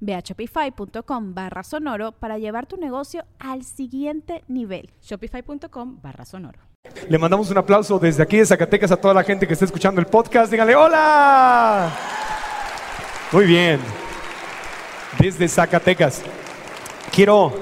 [0.00, 4.90] Ve a shopify.com barra sonoro para llevar tu negocio al siguiente nivel.
[5.02, 6.60] Shopify.com barra sonoro.
[7.08, 10.00] Le mandamos un aplauso desde aquí de Zacatecas a toda la gente que está escuchando
[10.00, 10.50] el podcast.
[10.50, 11.90] Díganle hola.
[13.32, 13.80] Muy bien.
[15.18, 16.22] Desde Zacatecas.
[17.12, 17.52] Quiero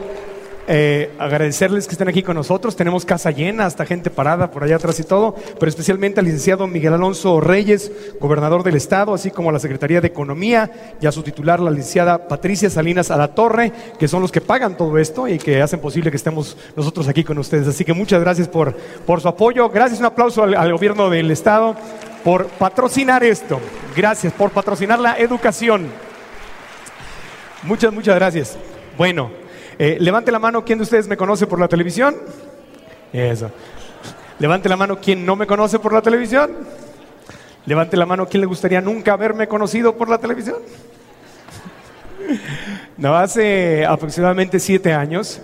[0.68, 2.74] eh, agradecerles que estén aquí con nosotros.
[2.74, 6.66] Tenemos casa llena, hasta gente parada por allá atrás y todo, pero especialmente al licenciado
[6.66, 11.12] Miguel Alonso Reyes, gobernador del estado, así como a la Secretaría de Economía y a
[11.12, 15.38] su titular, la licenciada Patricia Salinas Torre, que son los que pagan todo esto y
[15.38, 17.68] que hacen posible que estemos nosotros aquí con ustedes.
[17.68, 19.68] Así que muchas gracias por, por su apoyo.
[19.68, 21.76] Gracias, un aplauso al, al gobierno del estado
[22.24, 23.60] por patrocinar esto.
[23.96, 25.88] Gracias por patrocinar la educación.
[27.62, 28.56] Muchas, muchas gracias.
[28.96, 29.45] Bueno.
[29.78, 32.16] Eh, levante la mano, ¿quién de ustedes me conoce por la televisión?
[33.12, 33.50] Eso.
[34.38, 36.50] Levante la mano, ¿quién no me conoce por la televisión?
[37.66, 40.56] Levante la mano, ¿quién le gustaría nunca haberme conocido por la televisión?
[42.98, 45.38] No, hace aproximadamente siete años.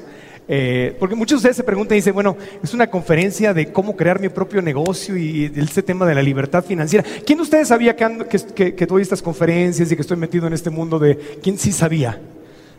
[0.48, 3.94] Eh, porque muchos de ustedes se preguntan y dicen, bueno, es una conferencia de cómo
[3.94, 7.04] crear mi propio negocio y este tema de la libertad financiera.
[7.26, 10.54] ¿Quién de ustedes sabía que, que, que doy estas conferencias y que estoy metido en
[10.54, 11.16] este mundo de...
[11.42, 12.18] ¿Quién sí sabía?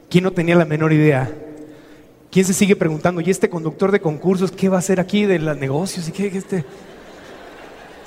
[0.10, 1.32] ¿Quién no tenía la menor idea?
[2.34, 5.38] ¿Quién se sigue preguntando, ¿y este conductor de concursos qué va a hacer aquí de
[5.38, 6.10] los negocios?
[6.10, 6.66] ¿Y qué, este?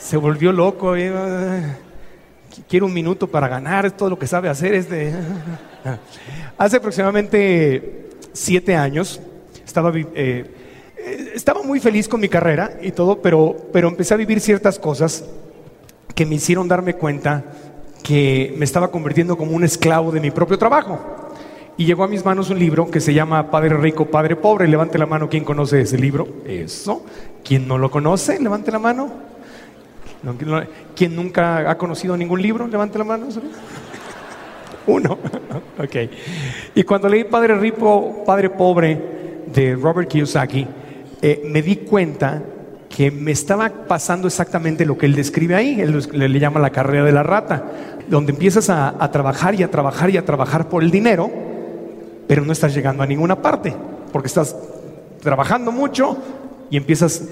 [0.01, 0.95] Se volvió loco.
[2.69, 4.75] quiero un minuto para ganar, es todo lo que sabe hacer.
[4.75, 5.15] Este.
[6.59, 9.21] Hace aproximadamente siete años
[9.65, 10.45] estaba, eh,
[11.33, 15.25] estaba muy feliz con mi carrera y todo, pero, pero empecé a vivir ciertas cosas
[16.17, 17.45] que me hicieron darme cuenta
[18.03, 21.26] que me estaba convirtiendo como un esclavo de mi propio trabajo.
[21.79, 24.67] Y llegó a mis manos un libro que se llama Padre Rico, Padre Pobre.
[24.67, 26.27] Levante la mano, ¿quién conoce ese libro?
[26.47, 27.05] Eso.
[27.45, 28.41] ¿Quién no lo conoce?
[28.41, 29.11] Levante la mano.
[30.95, 32.67] ¿Quién nunca ha conocido ningún libro?
[32.67, 33.29] Levante la mano.
[34.87, 35.19] Uno.
[35.79, 35.97] ok.
[36.75, 40.67] Y cuando leí Padre Rico, Padre Pobre de Robert Kiyosaki,
[41.21, 42.43] eh, me di cuenta
[42.89, 45.79] que me estaba pasando exactamente lo que él describe ahí.
[45.79, 47.67] Él le, llama la carrera de la rata,
[48.09, 51.46] donde empiezas a trabajar y a trabajar y a trabajar por el dinero
[52.27, 53.75] pero no estás llegando a ninguna parte,
[54.13, 54.57] porque estás
[55.21, 56.17] trabajando mucho
[56.71, 57.23] y empiezas,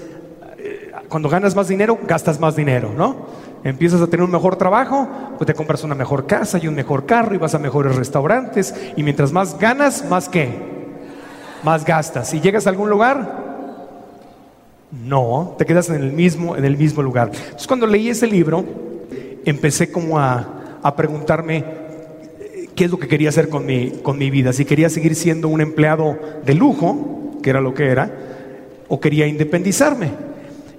[0.57, 3.27] eh, cuando ganas más dinero, gastas más dinero, ¿no?
[3.63, 5.07] Empiezas a tener un mejor trabajo,
[5.37, 8.75] pues te compras una mejor casa y un mejor carro y vas a mejores restaurantes
[8.95, 10.49] y mientras más ganas, más qué?
[11.63, 12.33] Más gastas.
[12.33, 13.43] Y llegas a algún lugar,
[14.91, 17.31] no, te quedas en el mismo, en el mismo lugar.
[17.33, 18.63] Entonces cuando leí ese libro,
[19.45, 21.84] empecé como a, a preguntarme,
[22.75, 25.47] qué es lo que quería hacer con mi, con mi vida, si quería seguir siendo
[25.47, 28.11] un empleado de lujo, que era lo que era,
[28.87, 30.11] o quería independizarme.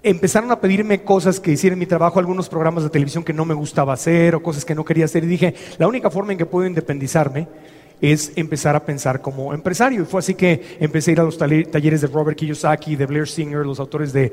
[0.03, 3.45] Empezaron a pedirme cosas que hiciera en mi trabajo, algunos programas de televisión que no
[3.45, 5.25] me gustaba hacer o cosas que no quería hacer.
[5.25, 7.49] Y dije, la única forma en que puedo independizarme
[8.01, 10.03] es empezar a pensar como empresario.
[10.03, 13.29] Y fue así que empecé a ir a los talleres de Robert Kiyosaki, de Blair
[13.29, 14.33] Singer, los autores de,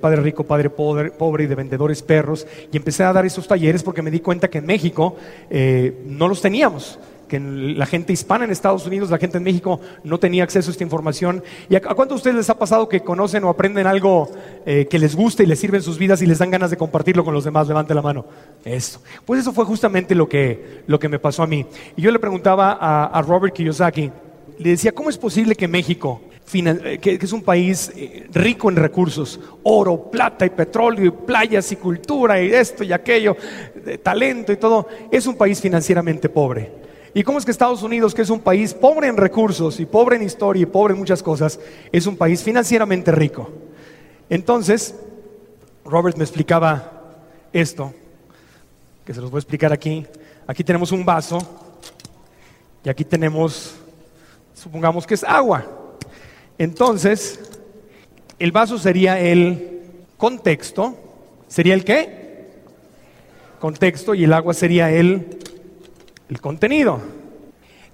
[0.00, 2.46] Padre Rico, Padre Pobre, y de Vendedores Perros.
[2.72, 5.16] Y empecé a dar esos talleres porque me di cuenta que en México
[5.48, 6.98] eh, no los teníamos
[7.30, 10.72] que la gente hispana en Estados Unidos, la gente en México no tenía acceso a
[10.72, 11.42] esta información.
[11.68, 14.28] ¿Y a, cuántos de ustedes les ha pasado que conocen o aprenden algo
[14.66, 16.76] eh, que les gusta y les sirve en sus vidas y les dan ganas de
[16.76, 17.68] compartirlo con los demás?
[17.68, 18.26] Levante la mano.
[18.64, 19.00] Eso.
[19.24, 21.64] Pues eso fue justamente lo que, lo que me pasó a mí.
[21.96, 24.10] Y yo le preguntaba a, Robert Kiyosaki,
[24.58, 26.20] le decía, ¿cómo es posible que México,
[26.52, 31.70] eh, que, es un país eh, rico en recursos, oro, plata y petróleo y playas
[31.70, 33.36] y cultura y esto y aquello,
[34.02, 36.89] talento y todo, es un país financieramente pobre?
[37.12, 40.16] ¿Y cómo es que Estados Unidos, que es un país pobre en recursos y pobre
[40.16, 41.58] en historia y pobre en muchas cosas,
[41.90, 43.50] es un país financieramente rico?
[44.28, 44.94] Entonces,
[45.84, 47.18] Robert me explicaba
[47.52, 47.92] esto,
[49.04, 50.06] que se los voy a explicar aquí.
[50.46, 51.38] Aquí tenemos un vaso
[52.84, 53.74] y aquí tenemos,
[54.54, 55.66] supongamos que es agua.
[56.58, 57.40] Entonces,
[58.38, 59.82] el vaso sería el
[60.16, 60.96] contexto
[61.50, 62.46] sería el qué?
[63.58, 65.38] Contexto y el agua sería el,
[66.30, 67.00] el contenido.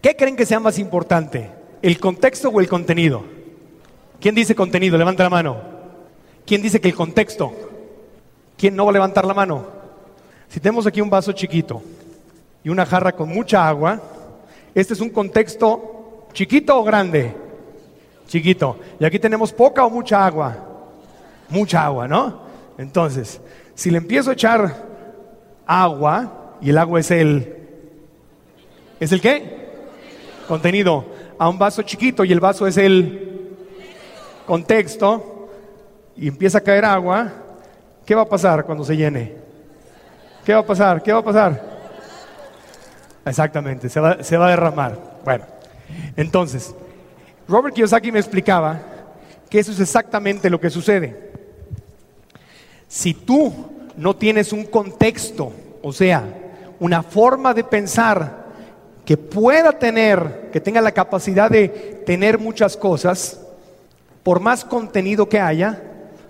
[0.01, 1.51] ¿Qué creen que sea más importante?
[1.83, 3.25] ¿El contexto o el contenido?
[4.21, 4.97] ¿Quién dice contenido?
[4.99, 5.57] Levanta la mano.
[6.47, 7.53] ¿Quién dice que el contexto?
[8.57, 9.67] ¿Quién no va a levantar la mano?
[10.49, 11.83] Si tenemos aquí un vaso chiquito
[12.63, 14.01] y una jarra con mucha agua,
[14.75, 17.35] este es un contexto chiquito o grande?
[18.29, 18.79] Chiquito.
[19.01, 20.57] Y aquí tenemos poca o mucha agua.
[21.49, 22.43] Mucha agua, ¿no?
[22.77, 23.41] Entonces,
[23.75, 24.85] si le empiezo a echar
[25.67, 27.56] agua, y el agua es el...
[28.99, 29.67] ¿Es el qué?
[30.49, 31.05] Contenido.
[31.39, 33.57] A un vaso chiquito y el vaso es el
[34.47, 35.37] contexto,
[36.17, 37.31] y empieza a caer agua,
[38.07, 39.35] ¿qué va a pasar cuando se llene?
[40.45, 41.03] ¿Qué va a pasar?
[41.03, 41.77] ¿Qué va a pasar?
[43.25, 44.99] Exactamente, se va, se va a derramar.
[45.25, 45.45] Bueno,
[46.17, 46.75] entonces,
[47.49, 48.81] Robert Kiyosaki me explicaba
[49.51, 51.33] que eso es exactamente lo que sucede.
[52.89, 53.53] Si tú
[53.97, 55.53] no tienes un contexto,
[55.83, 56.25] o sea,
[56.79, 58.46] una forma de pensar
[59.07, 61.69] que pueda tener, que tenga la capacidad de
[62.05, 63.41] tener muchas cosas,
[64.25, 65.81] por más contenido que haya,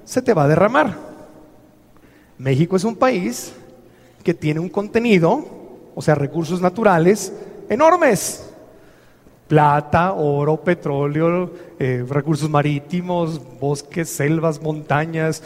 [0.05, 0.94] se te va a derramar.
[2.37, 3.55] México es un país
[4.23, 5.43] que tiene un contenido,
[5.94, 7.32] o sea, recursos naturales
[7.70, 8.50] enormes.
[9.49, 15.43] Plata, oro, petróleo, eh, recursos marítimos, bosques, selvas, montañas,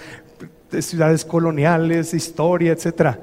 [0.81, 3.19] ciudades coloniales, historia, etc.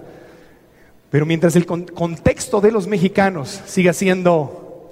[1.10, 4.92] Pero mientras el contexto de los mexicanos siga siendo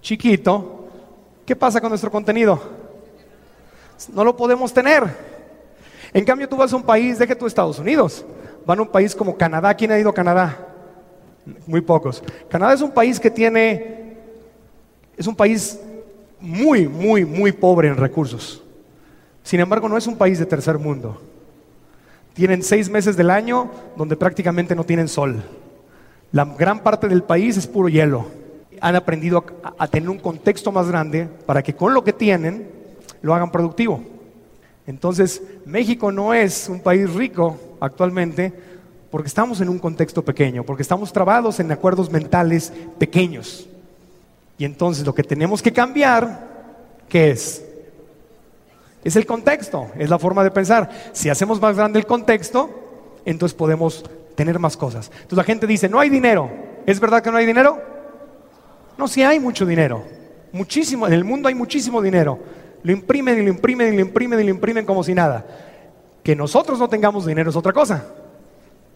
[0.00, 0.86] chiquito,
[1.44, 2.60] ¿qué pasa con nuestro contenido?
[4.12, 5.04] No lo podemos tener.
[6.12, 8.24] En cambio, tú vas a un país, deje tú Estados Unidos,
[8.64, 9.74] van a un país como Canadá.
[9.74, 10.68] ¿Quién ha ido a Canadá?
[11.66, 12.22] Muy pocos.
[12.48, 14.16] Canadá es un país que tiene,
[15.16, 15.78] es un país
[16.40, 18.62] muy, muy, muy pobre en recursos.
[19.42, 21.20] Sin embargo, no es un país de tercer mundo.
[22.34, 25.42] Tienen seis meses del año donde prácticamente no tienen sol.
[26.32, 28.26] La gran parte del país es puro hielo.
[28.80, 29.44] Han aprendido
[29.78, 32.68] a, tener un contexto más grande para que con lo que tienen
[33.22, 34.02] lo hagan productivo.
[34.84, 38.52] Entonces, México no es un país rico actualmente
[39.12, 43.68] porque estamos en un contexto pequeño, porque estamos trabados en acuerdos mentales pequeños.
[44.58, 46.48] Y entonces lo que tenemos que cambiar,
[47.08, 47.64] ¿qué es?
[49.04, 50.90] Es el contexto, es la forma de pensar.
[51.12, 52.70] Si hacemos más grande el contexto,
[53.26, 54.02] entonces podemos
[54.34, 55.10] tener más cosas.
[55.12, 56.50] Entonces la gente dice, no hay dinero.
[56.86, 57.80] ¿Es verdad que no hay dinero?
[58.96, 60.02] No, sí hay mucho dinero.
[60.52, 62.38] Muchísimo, en el mundo hay muchísimo dinero.
[62.82, 65.44] Lo imprimen y lo imprimen y lo imprimen y lo imprimen como si nada.
[66.22, 68.06] Que nosotros no tengamos dinero es otra cosa.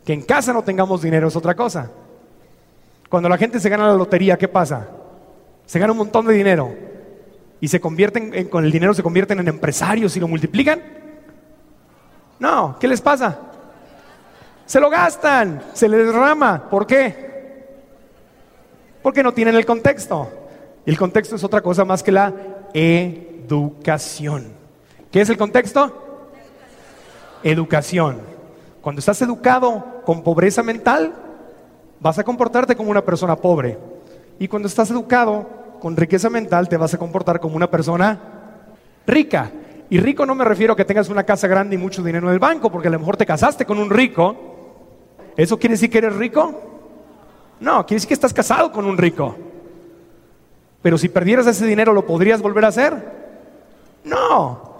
[0.06, 1.90] Que en casa no tengamos dinero es otra cosa.
[3.10, 4.88] Cuando la gente se gana la lotería, ¿qué pasa?
[5.66, 6.87] Se gana un montón de dinero
[7.60, 10.80] y se convierten, en, con el dinero se convierten en empresarios y lo multiplican.
[12.38, 13.38] No, ¿qué les pasa?
[14.66, 16.68] Se lo gastan, se les derrama.
[16.68, 17.66] ¿Por qué?
[19.02, 20.30] Porque no tienen el contexto.
[20.86, 22.32] El contexto es otra cosa más que la
[22.74, 24.52] educación.
[25.10, 26.30] ¿Qué es el contexto?
[27.42, 28.20] Educación.
[28.80, 31.12] Cuando estás educado con pobreza mental,
[32.00, 33.78] vas a comportarte como una persona pobre.
[34.38, 35.46] Y cuando estás educado
[35.80, 38.18] con riqueza mental te vas a comportar como una persona
[39.06, 39.50] rica.
[39.90, 42.34] Y rico no me refiero a que tengas una casa grande y mucho dinero en
[42.34, 44.36] el banco, porque a lo mejor te casaste con un rico.
[45.36, 46.62] ¿Eso quiere decir que eres rico?
[47.60, 49.36] No, quiere decir que estás casado con un rico.
[50.82, 52.94] Pero si perdieras ese dinero, ¿lo podrías volver a hacer?
[54.04, 54.76] No.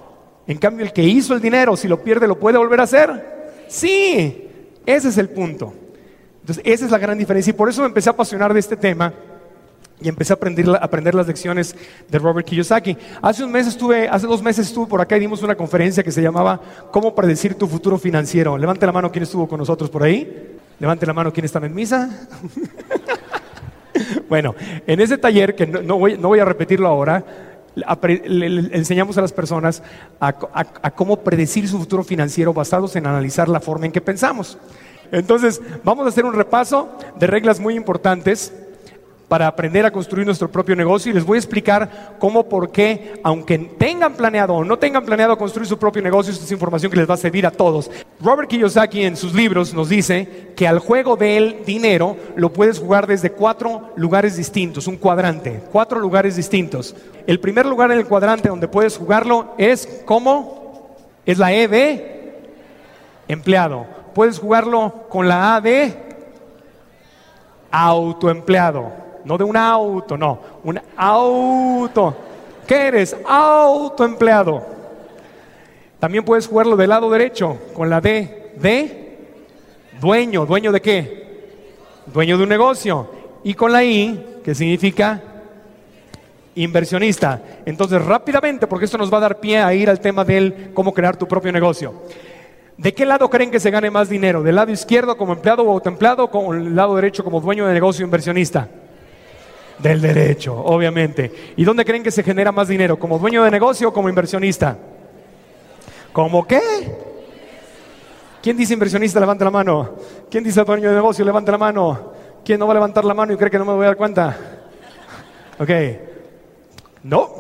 [0.47, 3.65] En cambio, el que hizo el dinero, si lo pierde, ¿lo puede volver a hacer?
[3.69, 4.49] Sí.
[4.85, 5.73] Ese es el punto.
[6.41, 7.51] Entonces, esa es la gran diferencia.
[7.51, 9.13] Y por eso me empecé a apasionar de este tema
[10.01, 11.75] y empecé a aprender, las lecciones
[12.09, 12.97] de Robert Kiyosaki.
[13.21, 16.13] Hace un mes estuve, hace dos meses estuve por acá y dimos una conferencia que
[16.13, 18.57] se llamaba ¿Cómo predecir tu futuro financiero?
[18.57, 20.57] Levante la mano quién estuvo con nosotros por ahí.
[20.79, 22.29] Levante la mano quién está en misa.
[24.29, 24.55] bueno,
[24.87, 27.25] en ese taller, que no, voy, a repetirlo ahora,
[27.75, 29.83] enseñamos a las personas
[30.21, 34.59] a cómo predecir su futuro financiero basados en analizar la forma en que pensamos.
[35.11, 36.89] Entonces, vamos a hacer un repaso
[37.19, 38.53] de reglas muy importantes
[39.29, 43.21] para aprender a construir nuestro propio negocio y les voy a explicar cómo, por qué,
[43.23, 46.99] aunque tengan planeado o no tengan planeado construir su propio negocio, esta es información que
[46.99, 47.91] les va a servir a todos.
[48.21, 53.07] Robert Kiyosaki en sus libros nos dice que al juego del dinero lo puedes jugar
[53.07, 56.97] desde cuatro lugares distintos, un cuadrante, cuatro lugares distintos.
[57.27, 60.97] El primer lugar en el cuadrante donde puedes jugarlo es ¿cómo?
[61.27, 62.33] Es la E de
[63.29, 63.87] empleado.
[64.15, 65.95] Puedes jugarlo con la A de
[67.71, 72.17] autoempleado no de un auto, no, un auto.
[72.67, 73.17] ¿Qué eres?
[73.27, 74.63] Autoempleado.
[75.99, 79.19] También puedes jugarlo del lado derecho, con la D, de
[80.01, 80.47] dueño.
[80.47, 81.29] ¿Dueño de qué?
[82.07, 83.11] Dueño de un negocio.
[83.43, 85.23] Y con la I, que significa
[86.55, 87.41] inversionista.
[87.65, 90.93] Entonces, rápidamente, porque esto nos va a dar pie a ir al tema del cómo
[90.93, 91.95] crear tu propio negocio.
[92.77, 94.43] ¿De qué lado creen que se gane más dinero?
[94.43, 97.75] ¿Del lado izquierdo como empleado o autoempleado o con el lado derecho como dueño de
[97.75, 98.69] negocio inversionista?
[99.79, 101.53] Del derecho, obviamente.
[101.57, 102.99] ¿Y dónde creen que se genera más dinero?
[102.99, 104.77] ¿Como dueño de negocio o como inversionista?
[106.13, 106.61] ¿Cómo qué?
[108.43, 109.21] ¿Quién dice inversionista?
[109.21, 109.97] Levanta la mano.
[110.31, 111.25] ¿Quién dice dueño de negocio?
[111.25, 112.13] Levanta la mano.
[112.45, 113.97] ¿Quién no va a levantar la mano y cree que no me voy a dar
[113.97, 114.37] cuenta?
[115.61, 115.71] Ok.
[117.03, 117.35] No.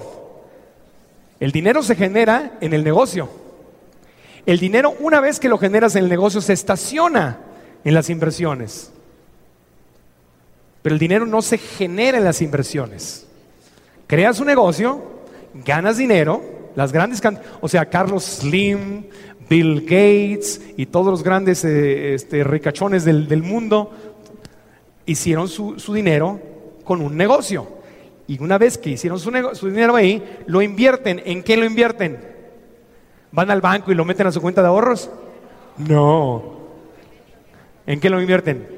[1.38, 3.28] El dinero se genera en el negocio.
[4.44, 7.38] El dinero, una vez que lo generas en el negocio, se estaciona
[7.84, 8.92] en las inversiones.
[10.82, 13.26] Pero el dinero no se genera en las inversiones.
[14.06, 15.02] Creas un negocio,
[15.54, 16.42] ganas dinero,
[16.74, 17.20] las grandes
[17.60, 19.04] o sea, Carlos Slim,
[19.48, 23.90] Bill Gates y todos los grandes eh, este, ricachones del, mundo
[25.06, 26.40] hicieron su, dinero
[26.84, 27.66] con un negocio.
[28.26, 31.20] Y una vez que hicieron su, su dinero ahí, lo invierten.
[31.24, 32.18] ¿En qué lo invierten?
[33.32, 35.10] ¿Van al banco y lo meten a su cuenta de ahorros?
[35.78, 36.58] No.
[37.86, 38.77] ¿En qué lo invierten?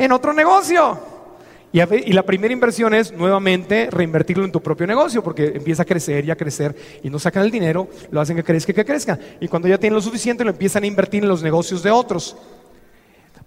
[0.00, 0.98] En otro negocio.
[1.72, 6.24] Y, la primera inversión es nuevamente reinvertirlo en tu propio negocio, porque empieza a crecer
[6.24, 9.18] y a crecer y no sacan el dinero, lo hacen que crezca y que crezca.
[9.40, 12.34] Y cuando ya tienen lo suficiente, lo empiezan a invertir en los negocios de otros.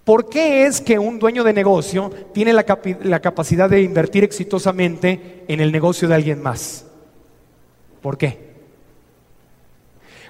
[0.03, 5.60] ¿Por qué es que un dueño de negocio tiene la capacidad de invertir exitosamente en
[5.60, 6.86] el negocio de alguien más?
[8.00, 8.53] ¿Por qué?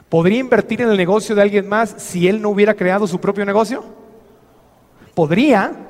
[0.08, 3.46] ¿Podría invertir en el negocio de alguien más si él no hubiera creado su propio
[3.46, 3.84] negocio?
[5.14, 5.90] Podría,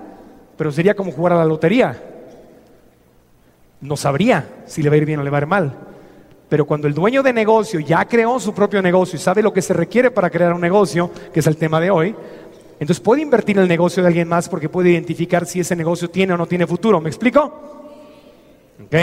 [0.58, 2.02] pero sería como jugar a la lotería.
[3.82, 5.74] No sabría si le va a ir bien o le va a ir mal.
[6.50, 9.62] Pero cuando el dueño de negocio ya creó su propio negocio y sabe lo que
[9.62, 12.16] se requiere para crear un negocio, que es el tema de hoy,
[12.80, 16.10] entonces puede invertir en el negocio de alguien más porque puede identificar si ese negocio
[16.10, 17.02] tiene o no tiene futuro.
[17.02, 17.42] ¿Me explico?
[18.86, 18.96] Ok.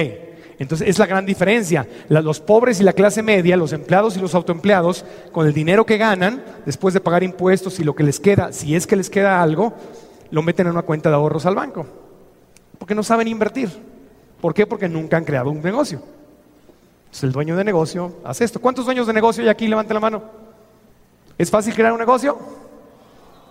[0.61, 1.89] Entonces es la gran diferencia.
[2.09, 5.97] los pobres y la clase media, los empleados y los autoempleados, con el dinero que
[5.97, 9.43] ganan, después de pagar impuestos y lo que les queda, si es que les queda
[9.43, 9.73] algo,
[10.31, 11.87] lo meten en una cuenta de ahorros al banco.
[12.79, 13.71] Porque no saben invertir.
[14.41, 14.67] ¿Por qué?
[14.67, 16.01] Porque nunca han creado un negocio.
[17.01, 18.61] Entonces el dueño de negocio hace esto.
[18.61, 19.67] ¿Cuántos dueños de negocio hay aquí?
[19.69, 20.23] Levante la mano.
[21.37, 22.39] ¿Es fácil crear un negocio?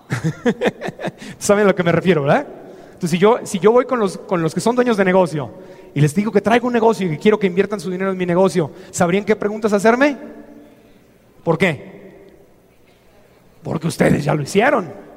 [1.37, 2.47] ¿Saben a lo que me refiero, verdad?
[2.85, 5.51] Entonces, si yo, si yo voy con los, con los que son dueños de negocio
[5.93, 8.17] y les digo que traigo un negocio y que quiero que inviertan su dinero en
[8.17, 10.17] mi negocio, ¿sabrían qué preguntas hacerme?
[11.43, 12.27] ¿Por qué?
[13.63, 15.08] Porque ustedes ya lo hicieron.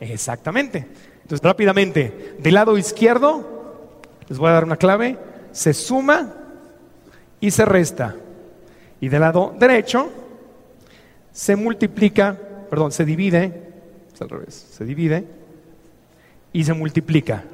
[0.00, 0.86] Exactamente.
[1.22, 5.18] Entonces, rápidamente, del lado izquierdo, les voy a dar una clave,
[5.52, 6.34] se suma
[7.40, 8.16] y se resta.
[9.00, 10.10] Y del lado derecho,
[11.32, 12.36] se multiplica,
[12.68, 13.72] perdón, se divide,
[14.12, 15.24] es al revés, se divide
[16.52, 17.44] y se multiplica.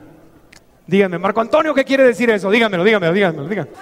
[0.87, 2.51] Díganme, Marco Antonio, ¿qué quiere decir eso?
[2.51, 3.77] Díganmelo, díganmelo, díganmelo, díganmelo.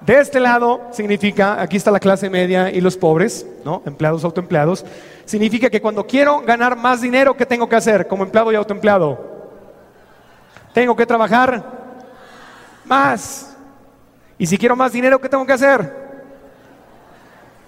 [0.00, 3.82] De este lado significa, aquí está la clase media y los pobres, ¿no?
[3.84, 4.84] Empleados, autoempleados.
[5.30, 9.16] Significa que cuando quiero ganar más dinero, ¿qué tengo que hacer como empleado y autoempleado?
[10.74, 11.62] Tengo que trabajar
[12.84, 13.56] más.
[14.36, 15.94] Y si quiero más dinero, ¿qué tengo que hacer?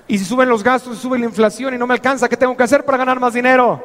[0.08, 2.64] Y si suben los gastos, sube la inflación y no me alcanza, ¿qué tengo que
[2.64, 3.80] hacer para ganar más dinero?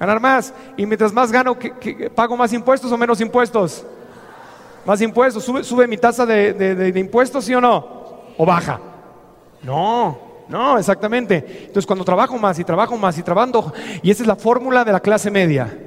[0.00, 0.52] ganar más.
[0.76, 1.56] Y mientras más gano,
[2.12, 3.86] ¿pago más impuestos o menos impuestos?
[4.84, 5.44] Más impuestos.
[5.44, 7.86] ¿Sube, sube mi tasa de, de, impuestos, sí o no?
[8.36, 8.80] ¿O baja?
[9.62, 11.44] No, no, exactamente.
[11.62, 14.92] Entonces cuando trabajo más y trabajo más y trabajo, y esa es la fórmula de
[14.92, 15.78] la clase media.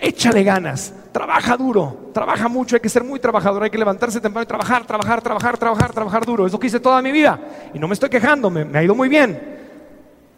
[0.00, 4.44] Échale ganas, trabaja duro, trabaja mucho, hay que ser muy trabajador, hay que levantarse temprano
[4.44, 6.46] y trabajar, trabajar, trabajar, trabajar, trabajar duro.
[6.46, 7.38] Es lo que hice toda mi vida
[7.74, 9.38] y no me estoy quejando, me ha ido muy bien.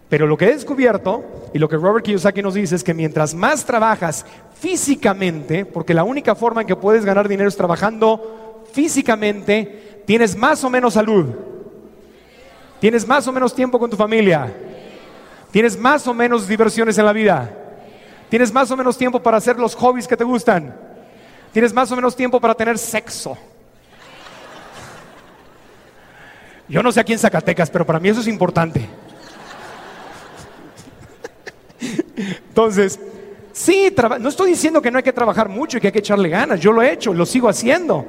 [0.09, 3.35] Pero lo que he descubierto y lo que Robert Kiyosaki nos dice es que mientras
[3.35, 4.27] más trabajas
[4.59, 10.65] físicamente, porque la única forma en que puedes ganar dinero es trabajando físicamente, tienes más
[10.65, 11.27] o menos salud,
[12.81, 14.53] tienes más o menos tiempo con tu familia,
[15.51, 17.51] tienes más o menos diversiones en la vida,
[18.29, 20.75] tienes más o menos tiempo para hacer los hobbies que te gustan,
[21.53, 23.37] tienes más o menos tiempo para tener sexo.
[26.69, 28.89] Yo no sé aquí en Zacatecas, pero para mí eso es importante.
[32.17, 32.99] Entonces,
[33.53, 36.29] sí, no estoy diciendo que no hay que trabajar mucho y que hay que echarle
[36.29, 38.07] ganas, yo lo he hecho, lo sigo haciendo.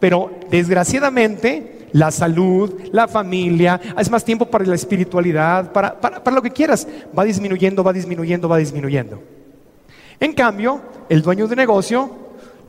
[0.00, 6.42] Pero desgraciadamente la salud, la familia, es más tiempo para la espiritualidad, para, para, lo
[6.42, 9.22] que quieras, va disminuyendo, va disminuyendo, va disminuyendo.
[10.18, 12.10] En cambio, el dueño de negocio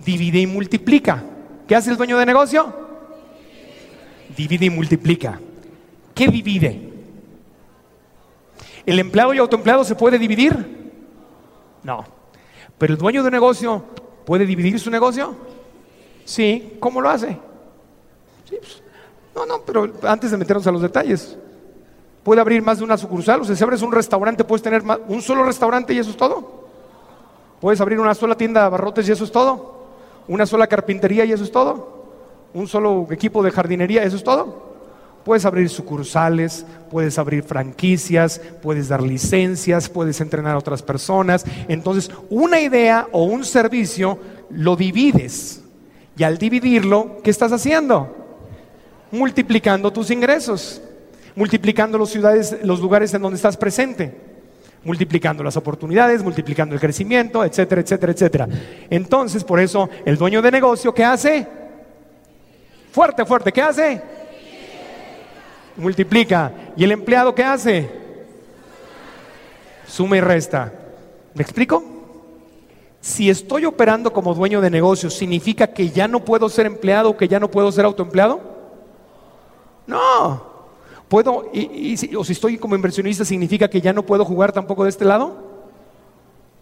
[0.05, 1.23] divide y multiplica.
[1.67, 2.71] ¿Qué hace el dueño de negocio?
[4.37, 5.39] Divide y multiplica.
[6.13, 6.93] ¿Qué divide?
[8.85, 10.91] ¿El empleado y autoempleado se puede dividir?
[11.81, 12.05] No.
[12.77, 13.83] ¿Pero el dueño de negocio
[14.23, 15.35] puede dividir su negocio?
[16.25, 16.77] Sí.
[16.79, 17.39] ¿Cómo lo hace?
[18.47, 18.84] Sí, pues,
[19.35, 21.37] no, no, pero antes de meternos a los detalles,
[22.23, 23.41] puede abrir más de una sucursal.
[23.41, 26.65] O sea, si abres un restaurante, puedes tener un solo restaurante y eso es todo.
[27.59, 29.75] Puedes abrir una sola tienda de abarrotes y eso es todo.
[30.27, 32.05] Una sola carpintería y eso es todo.
[32.53, 34.75] Un solo equipo de jardinería, eso es todo.
[35.25, 41.45] Puedes abrir sucursales, puedes abrir franquicias, puedes dar licencias, puedes entrenar a otras personas.
[41.67, 44.17] Entonces, una idea o un servicio
[44.49, 45.63] lo divides.
[46.17, 48.24] Y al dividirlo, ¿qué estás haciendo?
[49.15, 50.81] Multiplicando tus ingresos,
[51.35, 54.13] multiplicando los ciudades, los lugares en donde estás presente,
[54.83, 58.47] multiplicando las oportunidades, multiplicando el crecimiento, etcétera, etcétera, etcétera.
[58.89, 61.47] Entonces, por eso, el dueño de negocio, ¿qué hace?
[62.91, 64.01] Fuerte, fuerte, ¿qué hace?
[65.77, 66.51] multiplica.
[66.75, 67.89] ¿Y el empleado qué hace?
[69.87, 70.71] Suma y resta.
[71.33, 71.83] ¿Me explico?
[73.01, 77.17] Si estoy operando como dueño de negocio, ¿significa que ya no puedo ser empleado o
[77.17, 78.54] que ya no puedo ser autoempleado?
[79.87, 80.55] No.
[81.07, 84.89] ¿Puedo, y, o si estoy como inversionista, ¿significa que ya no puedo jugar tampoco de
[84.89, 85.35] este lado?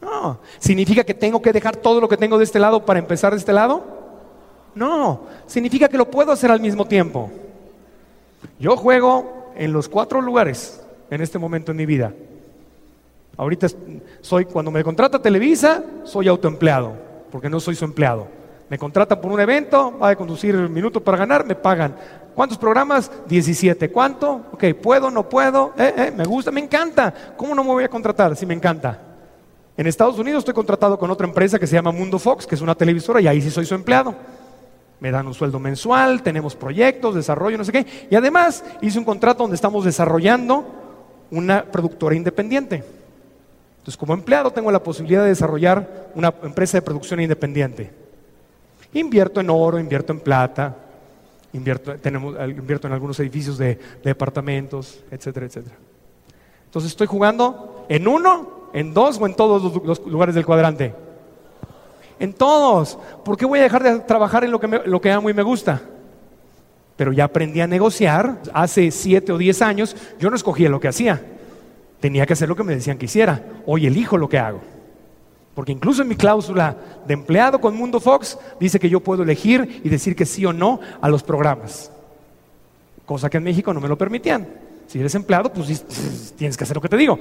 [0.01, 0.39] No.
[0.60, 3.39] ¿Significa que tengo que dejar todo lo que tengo de este lado para empezar de
[3.39, 3.84] este lado?
[4.75, 5.22] No.
[5.48, 7.32] Significa que lo puedo hacer al mismo tiempo.
[8.60, 12.13] Yo juego en los cuatro lugares en este momento en mi vida.
[13.38, 13.68] Ahorita
[14.22, 16.94] soy, cuando me contrata Televisa, soy autoempleado,
[17.32, 18.27] porque no soy su empleado.
[18.70, 21.96] Me contratan por un evento, va a conducir minutos para ganar, me pagan.
[22.36, 23.12] ¿Cuántos programas?
[23.28, 23.92] 17.
[23.92, 24.46] ¿Cuánto?
[24.52, 25.12] Ok, ¿puedo?
[25.12, 25.74] ¿No puedo?
[25.78, 27.13] Eh, eh, me gusta, me encanta.
[27.38, 29.00] ¿Cómo no me voy a contratar si me encanta?
[29.75, 32.62] En Estados Unidos estoy contratado con otra empresa que se llama Mundo Fox, que es
[32.62, 34.16] una televisora, y ahí sí soy su empleado
[35.04, 37.86] me dan un sueldo mensual, tenemos proyectos, desarrollo, no sé qué.
[38.10, 40.63] Y además hice un contrato donde estamos desarrollando
[41.30, 42.86] una productora independiente.
[43.79, 47.92] Entonces, como empleado tengo la posibilidad de desarrollar una empresa de producción independiente.
[48.94, 50.74] Invierto en oro, invierto en plata,
[51.53, 55.75] invierto, tenemos, invierto en algunos edificios de, departamentos, etcétera, etcétera.
[56.66, 60.94] Entonces estoy jugando en uno, en dos o en todos los lugares del cuadrante.
[62.20, 62.98] En todos.
[63.24, 65.44] ¿Por qué voy a dejar de trabajar en lo que, lo que amo y me
[65.44, 65.81] gusta?
[66.96, 68.42] Pero ya aprendí a negociar.
[68.53, 71.22] Hace siete o diez años yo no escogía lo que hacía.
[72.00, 73.44] Tenía que hacer lo que me decían que hiciera.
[73.66, 74.61] Hoy elijo lo que hago.
[75.55, 79.81] Porque incluso en mi cláusula de empleado con Mundo Fox dice que yo puedo elegir
[79.83, 81.92] y decir que sí o no a los programas.
[83.05, 84.48] Cosa que en México no me lo permitían.
[84.87, 87.20] Si eres empleado, pues tienes que hacer lo que te digo.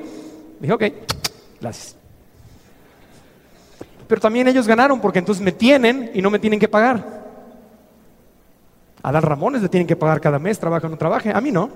[0.61, 0.85] Dije, ok,
[1.61, 1.97] gracias
[4.13, 7.23] pero también ellos ganaron porque entonces me tienen y no me tienen que pagar.
[9.03, 11.33] A Adán Ramones le tienen que pagar cada mes, trabaja o no trabaje.
[11.33, 11.71] A mí no.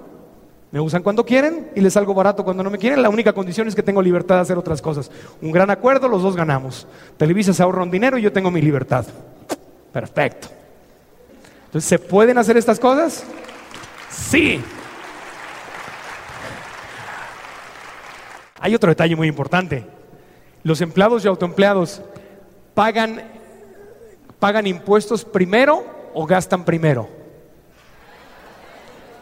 [0.73, 3.01] Me usan cuando quieren y les salgo barato cuando no me quieren.
[3.01, 5.11] La única condición es que tengo libertad de hacer otras cosas.
[5.41, 6.87] Un gran acuerdo, los dos ganamos.
[7.17, 9.07] Televisa se ahorra un dinero y yo tengo mi libertad.
[9.93, 10.49] Perfecto.
[11.67, 13.25] Entonces, ¿se pueden hacer estas cosas?
[14.11, 14.61] Sí.
[18.59, 19.87] Hay otro detalle muy importante.
[20.63, 22.03] Los empleados y autoempleados
[22.75, 23.23] pagan,
[24.41, 27.09] pagan impuestos primero o gastan primero?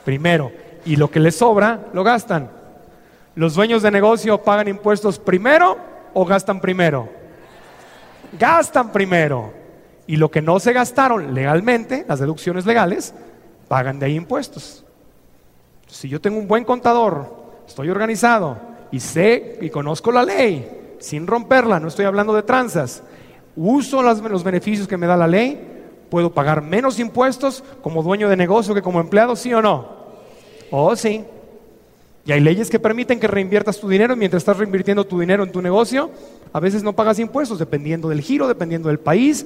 [0.05, 0.63] Primero.
[0.85, 2.51] Y lo que les sobra, lo gastan.
[3.35, 5.77] ¿Los dueños de negocio pagan impuestos primero
[6.12, 7.09] o gastan primero?
[8.38, 9.53] Gastan primero.
[10.07, 13.14] Y lo que no se gastaron legalmente, las deducciones legales,
[13.68, 14.85] pagan de ahí impuestos.
[15.87, 18.59] Si yo tengo un buen contador, estoy organizado
[18.90, 23.03] y sé y conozco la ley, sin romperla, no estoy hablando de tranzas,
[23.57, 25.75] uso los beneficios que me da la ley,
[26.11, 30.04] puedo pagar menos impuestos como dueño de negocio que como empleado, sí o no.
[30.70, 31.24] Oh, sí.
[32.27, 35.53] Y hay leyes que permiten que reinviertas tu dinero mientras estás reinvirtiendo tu dinero en
[35.53, 36.11] tu negocio.
[36.53, 39.44] A veces no pagas impuestos dependiendo del giro, dependiendo del país,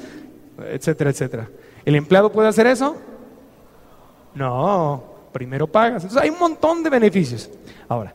[0.70, 1.48] etcétera, etcétera.
[1.84, 2.96] ¿El empleado puede hacer eso?
[4.34, 5.02] No,
[5.32, 6.04] primero pagas.
[6.04, 7.50] Entonces hay un montón de beneficios.
[7.88, 8.14] Ahora,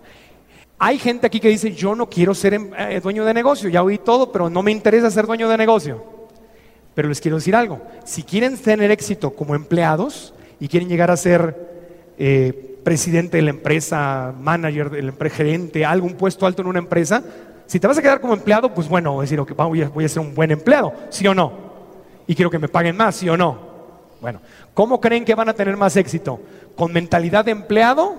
[0.80, 3.84] hay gente aquí que dice, yo no quiero ser em, eh, dueño de negocio, ya
[3.84, 6.04] oí todo, pero no me interesa ser dueño de negocio.
[6.94, 11.18] Pero les quiero decir algo, si quieren tener éxito como empleados y quieren llegar a
[11.18, 17.24] ser eh, presidente de la empresa, manager, del gerente, algún puesto alto en una empresa,
[17.66, 20.52] si te vas a quedar como empleado, pues bueno, decir, voy, a, ser un buen
[20.52, 21.52] empleado, sí o no.
[22.28, 23.74] Y quiero que me paguen más, sí o no.
[24.22, 24.42] Bueno,
[24.74, 26.40] ¿cómo creen que van a tener más éxito?
[26.76, 28.16] ¿Con mentalidad de empleado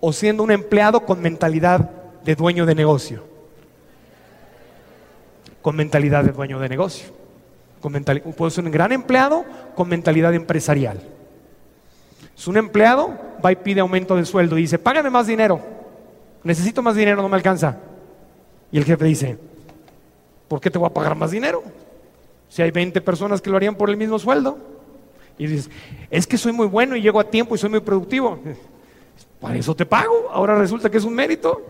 [0.00, 1.90] o siendo un empleado con mentalidad
[2.24, 3.24] de dueño de negocio?
[5.62, 7.08] Con mentalidad de dueño de negocio.
[7.80, 7.92] Con
[8.36, 11.00] puedo ser un gran empleado con mentalidad empresarial.
[12.40, 15.60] Es un empleado, va y pide aumento de sueldo y dice, págame más dinero,
[16.42, 17.76] necesito más dinero, no me alcanza.
[18.72, 19.36] Y el jefe dice,
[20.48, 21.62] ¿por qué te voy a pagar más dinero?
[22.48, 24.56] Si hay 20 personas que lo harían por el mismo sueldo.
[25.36, 25.70] Y dices,
[26.08, 28.38] es que soy muy bueno y llego a tiempo y soy muy productivo.
[29.38, 30.30] Para eso te pago.
[30.32, 31.60] Ahora resulta que es un mérito.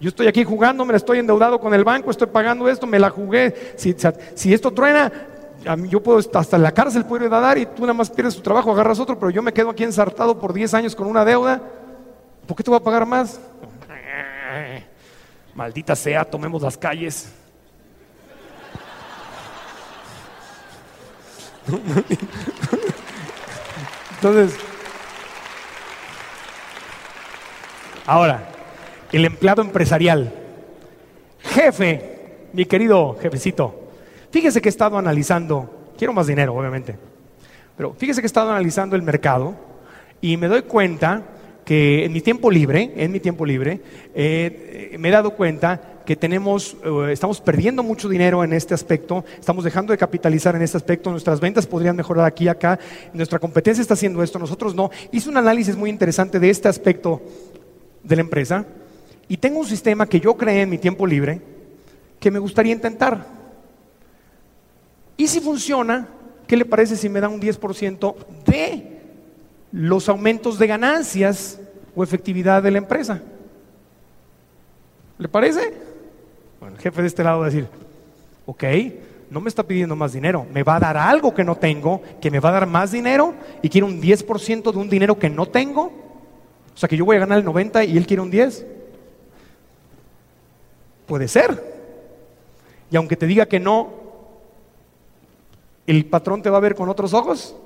[0.00, 3.08] Yo estoy aquí jugando, me estoy endeudado con el banco, estoy pagando esto, me la
[3.08, 3.54] jugué.
[4.34, 5.10] Si esto truena,
[5.88, 8.36] yo puedo hasta en la cárcel puedo ir a dar y tú nada más pierdes
[8.36, 11.24] tu trabajo, agarras otro, pero yo me quedo aquí ensartado por 10 años con una
[11.24, 11.60] deuda.
[12.46, 13.40] ¿Por qué te voy a pagar más?
[15.54, 17.32] Maldita sea, tomemos las calles.
[24.14, 24.58] Entonces,
[28.06, 28.48] ahora,
[29.12, 30.32] el empleado empresarial.
[31.40, 33.87] Jefe, mi querido jefecito,
[34.30, 36.96] fíjese que he estado analizando, quiero más dinero, obviamente,
[37.76, 39.54] pero fíjese que he estado analizando el mercado
[40.20, 41.22] y me doy cuenta
[41.64, 43.80] que en mi tiempo libre, en mi tiempo libre,
[44.14, 49.22] eh, me he dado cuenta que tenemos, eh, estamos perdiendo mucho dinero en este aspecto,
[49.38, 52.78] estamos dejando de capitalizar en este aspecto, nuestras ventas podrían mejorar aquí y acá,
[53.12, 54.90] nuestra competencia está haciendo esto, nosotros no.
[55.12, 57.20] Hice un análisis muy interesante de este aspecto
[58.02, 58.64] de la empresa
[59.28, 61.42] y tengo un sistema que yo creé en mi tiempo libre
[62.18, 63.37] que me gustaría intentar.
[65.18, 66.08] Y si funciona,
[66.46, 68.14] ¿qué le parece si me da un 10%
[68.46, 68.98] de
[69.72, 71.60] los aumentos de ganancias
[71.94, 73.20] o efectividad de la empresa.
[75.18, 75.74] ¿Le parece?
[76.60, 77.66] Bueno, el jefe de este lado va a decir,
[78.46, 78.64] ok,
[79.30, 82.30] no me está pidiendo más dinero, me va a dar algo que no tengo, que
[82.30, 85.46] me va a dar más dinero y quiere un 10% de un dinero que no
[85.46, 85.92] tengo.
[86.74, 88.64] O sea que yo voy a ganar el 90 y él quiere un 10.
[91.06, 91.78] Puede ser.
[92.90, 93.90] Y aunque te diga que no,
[95.88, 97.56] el patrón te va a ver con otros ojos.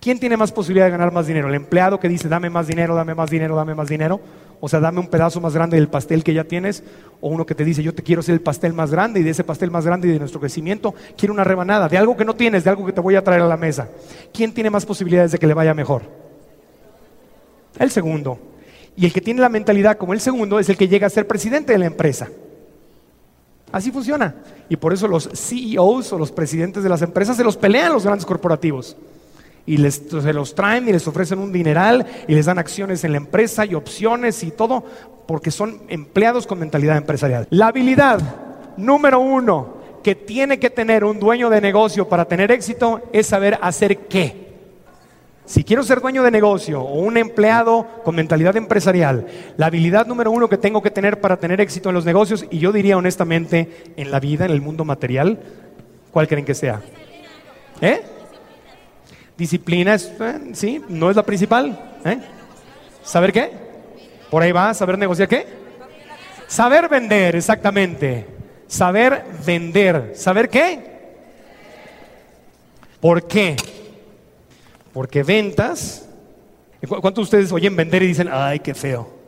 [0.00, 1.48] ¿Quién tiene más posibilidad de ganar más dinero?
[1.48, 4.20] ¿El empleado que dice, dame más dinero, dame más dinero, dame más dinero?
[4.60, 6.82] O sea, dame un pedazo más grande del pastel que ya tienes.
[7.20, 9.30] O uno que te dice, yo te quiero hacer el pastel más grande y de
[9.30, 12.34] ese pastel más grande y de nuestro crecimiento quiero una rebanada de algo que no
[12.34, 13.88] tienes, de algo que te voy a traer a la mesa.
[14.32, 16.02] ¿Quién tiene más posibilidades de que le vaya mejor?
[17.78, 18.38] El segundo.
[18.96, 21.26] Y el que tiene la mentalidad como el segundo es el que llega a ser
[21.26, 22.28] presidente de la empresa.
[23.72, 24.34] Así funciona.
[24.68, 28.04] Y por eso los CEOs o los presidentes de las empresas se los pelean los
[28.04, 28.96] grandes corporativos
[29.64, 33.12] y les, se los traen y les ofrecen un dineral y les dan acciones en
[33.12, 34.84] la empresa y opciones y todo
[35.26, 37.46] porque son empleados con mentalidad empresarial.
[37.50, 38.20] La habilidad
[38.76, 43.58] número uno que tiene que tener un dueño de negocio para tener éxito es saber
[43.62, 44.41] hacer qué.
[45.44, 49.26] Si quiero ser dueño de negocio o un empleado con mentalidad empresarial,
[49.56, 52.58] la habilidad número uno que tengo que tener para tener éxito en los negocios, y
[52.58, 55.40] yo diría honestamente en la vida, en el mundo material,
[56.12, 56.80] ¿cuál creen que sea?
[57.80, 58.02] ¿Eh?
[59.36, 61.76] Disciplina es, eh, sí, no es la principal.
[62.04, 62.18] ¿eh?
[63.02, 63.50] ¿Saber qué?
[64.30, 65.46] Por ahí va, saber negociar qué?
[66.46, 68.26] Saber vender, exactamente.
[68.68, 70.12] Saber vender.
[70.14, 70.92] ¿Saber qué?
[73.00, 73.56] ¿Por qué?
[74.92, 76.08] Porque ventas.
[76.86, 79.22] ¿Cuántos de ustedes oyen vender y dicen, ay, qué feo?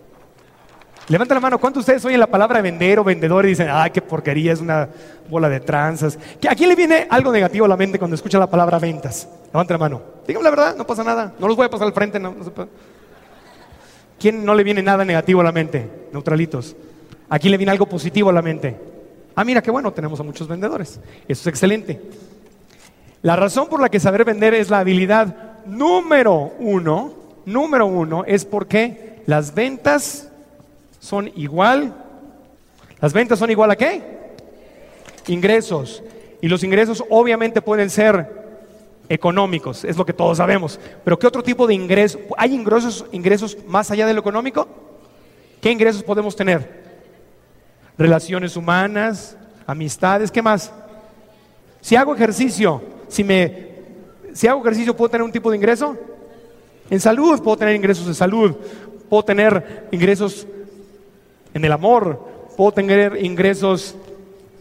[1.08, 3.90] Levanta la mano, ¿cuántos de ustedes oyen la palabra vender o vendedor y dicen, ay,
[3.90, 4.88] qué porquería, es una
[5.28, 6.18] bola de tranzas?
[6.48, 9.28] ¿A quién le viene algo negativo a la mente cuando escucha la palabra ventas?
[9.46, 10.02] Levanta la mano.
[10.26, 11.34] Dígame la verdad, no pasa nada.
[11.38, 12.18] No los voy a pasar al frente.
[12.18, 12.34] No,
[14.18, 16.08] ¿Quién no le viene nada negativo a la mente?
[16.12, 16.74] Neutralitos.
[17.28, 18.74] ¿A quién le viene algo positivo a la mente?
[19.36, 21.00] Ah, mira, qué bueno, tenemos a muchos vendedores.
[21.28, 22.00] Eso es excelente.
[23.20, 28.44] La razón por la que saber vender es la habilidad número uno, número uno, es
[28.44, 30.28] porque las ventas
[31.00, 31.94] son igual.
[33.00, 34.02] ¿Las ventas son igual a qué?
[35.26, 36.02] Ingresos.
[36.40, 38.44] Y los ingresos obviamente pueden ser
[39.08, 40.78] económicos, es lo que todos sabemos.
[41.04, 42.20] Pero ¿qué otro tipo de ingresos?
[42.36, 44.66] ¿Hay ingresos, ingresos más allá de lo económico?
[45.60, 46.84] ¿Qué ingresos podemos tener?
[47.96, 50.72] Relaciones humanas, amistades, ¿qué más?
[51.80, 53.73] Si hago ejercicio, si me
[54.34, 55.96] si hago ejercicio puedo tener un tipo de ingreso?
[56.90, 58.54] En salud puedo tener ingresos de salud,
[59.08, 60.46] puedo tener ingresos
[61.54, 62.20] en el amor,
[62.56, 63.94] puedo tener ingresos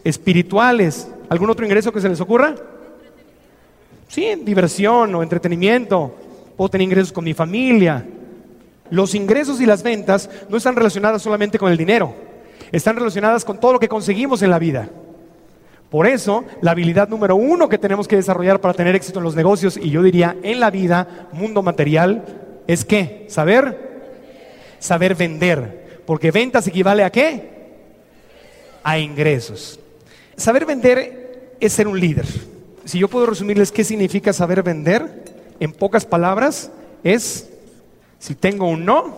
[0.04, 1.08] espirituales.
[1.28, 2.54] ¿Algún otro ingreso que se les ocurra?
[4.08, 6.14] Sí, diversión o entretenimiento.
[6.56, 8.06] Puedo tener ingresos con mi familia.
[8.90, 12.14] Los ingresos y las ventas no están relacionadas solamente con el dinero,
[12.70, 14.88] están relacionadas con todo lo que conseguimos en la vida.
[15.90, 19.36] Por eso, la habilidad número uno que tenemos que desarrollar para tener éxito en los
[19.36, 22.24] negocios y yo diría en la vida, mundo material,
[22.66, 24.02] es que saber,
[24.78, 26.02] saber vender.
[26.06, 27.50] Porque ventas equivale a qué?
[28.82, 29.78] A ingresos.
[30.36, 32.26] Saber vender es ser un líder.
[32.84, 35.24] Si yo puedo resumirles qué significa saber vender,
[35.60, 36.70] en pocas palabras,
[37.02, 37.50] es,
[38.18, 39.16] si tengo un no,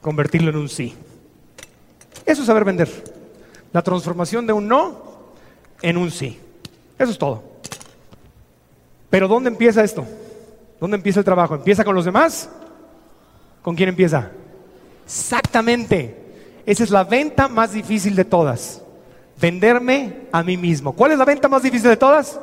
[0.00, 0.94] convertirlo en un sí.
[2.24, 2.88] Eso es saber vender.
[3.72, 5.05] La transformación de un no
[5.82, 6.38] en un sí.
[6.98, 7.42] Eso es todo.
[9.10, 10.06] Pero ¿dónde empieza esto?
[10.80, 11.54] ¿Dónde empieza el trabajo?
[11.54, 12.48] ¿Empieza con los demás?
[13.62, 14.30] ¿Con quién empieza?
[15.04, 16.14] Exactamente.
[16.66, 18.82] Esa es la venta más difícil de todas.
[19.40, 20.92] Venderme a mí mismo.
[20.92, 22.40] ¿Cuál es la venta más difícil de todas?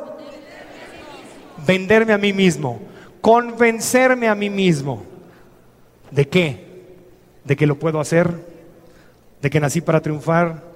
[1.68, 2.80] Venderme a mí mismo.
[3.22, 5.04] Convencerme a mí mismo.
[6.12, 6.86] ¿De qué?
[7.44, 8.34] De que lo puedo hacer.
[9.42, 10.73] De que nací para triunfar.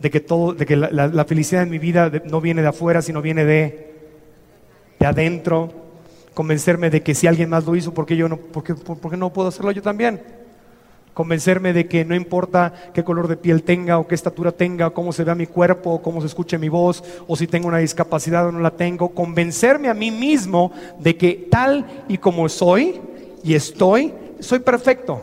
[0.00, 3.22] De que todo, de que la, felicidad en mi vida no viene de afuera, sino
[3.22, 3.94] viene de,
[4.98, 5.72] de adentro.
[6.34, 9.32] Convencerme de que si alguien más lo hizo, ¿por qué yo no, por qué no
[9.32, 10.20] puedo hacerlo yo también?
[11.14, 14.92] convencerme de que no importa qué color de piel tenga o qué estatura tenga, o
[14.92, 17.78] cómo se vea mi cuerpo, o cómo se escuche mi voz, o si tengo una
[17.78, 23.00] discapacidad o no la tengo, convencerme a mí mismo de que tal y como soy
[23.42, 25.22] y estoy, soy perfecto.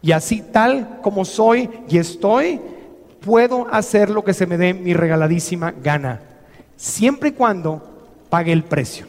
[0.00, 2.60] Y así tal como soy y estoy,
[3.24, 6.20] puedo hacer lo que se me dé mi regaladísima gana,
[6.76, 7.82] siempre y cuando
[8.28, 9.06] pague el precio,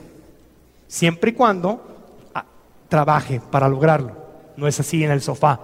[0.88, 2.46] siempre y cuando ah,
[2.88, 4.24] trabaje para lograrlo.
[4.56, 5.60] No es así en el sofá.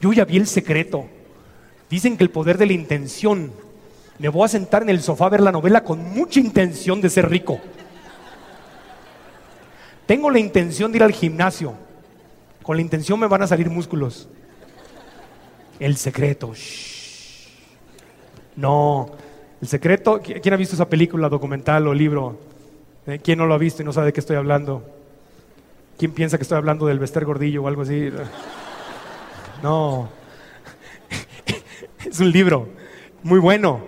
[0.00, 1.06] Yo ya vi el secreto.
[1.88, 3.52] Dicen que el poder de la intención.
[4.18, 7.10] Me voy a sentar en el sofá a ver la novela con mucha intención de
[7.10, 7.60] ser rico.
[10.06, 11.74] Tengo la intención de ir al gimnasio.
[12.64, 14.28] Con la intención me van a salir músculos.
[15.78, 16.52] El secreto.
[18.56, 19.10] No.
[19.60, 20.20] El secreto.
[20.20, 22.38] ¿Quién ha visto esa película, documental o libro?
[23.06, 23.20] ¿Eh?
[23.22, 24.82] ¿Quién no lo ha visto y no sabe de qué estoy hablando?
[25.98, 28.10] ¿Quién piensa que estoy hablando del Bester Gordillo o algo así?
[29.62, 30.08] No.
[32.04, 32.68] Es un libro
[33.22, 33.80] muy bueno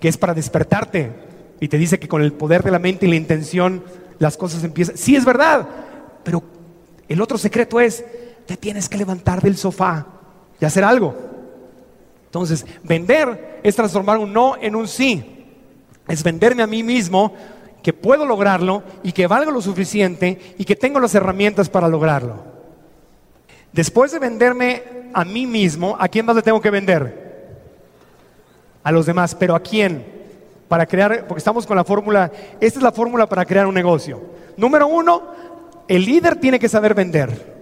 [0.00, 1.10] que es para despertarte
[1.58, 3.82] y te dice que con el poder de la mente y la intención
[4.18, 4.96] las cosas empiezan.
[4.96, 5.66] Sí, es verdad,
[6.22, 6.42] pero
[7.08, 8.04] el otro secreto es,
[8.46, 10.06] te tienes que levantar del sofá
[10.60, 11.35] y hacer algo.
[12.36, 15.46] Entonces, vender es transformar un no en un sí.
[16.06, 17.32] Es venderme a mí mismo
[17.82, 22.44] que puedo lograrlo y que valgo lo suficiente y que tengo las herramientas para lograrlo.
[23.72, 24.82] Después de venderme
[25.14, 27.54] a mí mismo, ¿a quién más le tengo que vender?
[28.82, 30.04] A los demás, pero ¿a quién?
[30.68, 34.20] Para crear, porque estamos con la fórmula, esta es la fórmula para crear un negocio.
[34.58, 35.22] Número uno,
[35.88, 37.56] el líder tiene que saber vender.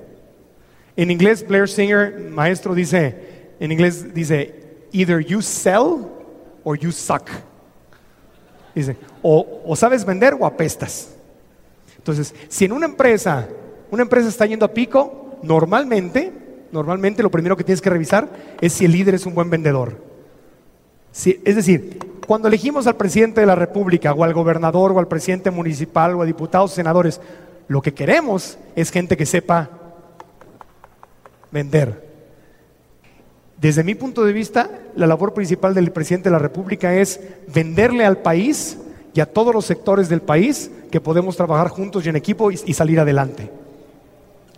[0.96, 4.63] En inglés, Blair Singer, maestro, dice, en inglés dice,
[4.94, 6.08] either you sell
[6.62, 7.28] or you suck.
[8.74, 11.10] Dice, o, o sabes vender o apestas.
[11.98, 13.46] Entonces, si en una empresa,
[13.90, 16.32] una empresa está yendo a pico, normalmente,
[16.72, 18.28] normalmente lo primero que tienes que revisar
[18.60, 20.00] es si el líder es un buen vendedor.
[21.12, 25.50] es decir, cuando elegimos al presidente de la República o al gobernador o al presidente
[25.50, 27.20] municipal o a diputados senadores,
[27.68, 29.70] lo que queremos es gente que sepa
[31.50, 32.03] vender.
[33.60, 37.20] Desde mi punto de vista, la labor principal del presidente de la República es
[37.52, 38.78] venderle al país
[39.14, 42.74] y a todos los sectores del país que podemos trabajar juntos y en equipo y
[42.74, 43.50] salir adelante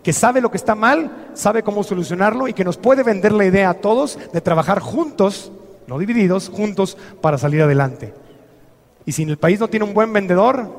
[0.07, 3.45] que sabe lo que está mal, sabe cómo solucionarlo y que nos puede vender la
[3.45, 5.51] idea a todos de trabajar juntos,
[5.89, 8.15] no divididos, juntos para salir adelante.
[9.05, 10.71] Y si el país no tiene un buen vendedor,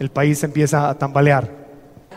[0.00, 1.48] el país empieza a tambalear.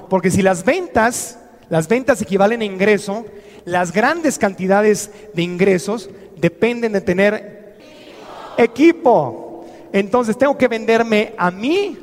[0.09, 1.37] Porque si las ventas,
[1.69, 3.25] las ventas equivalen a ingreso,
[3.65, 7.77] las grandes cantidades de ingresos dependen de tener
[8.57, 9.65] equipo.
[9.91, 11.97] Entonces tengo que venderme a mí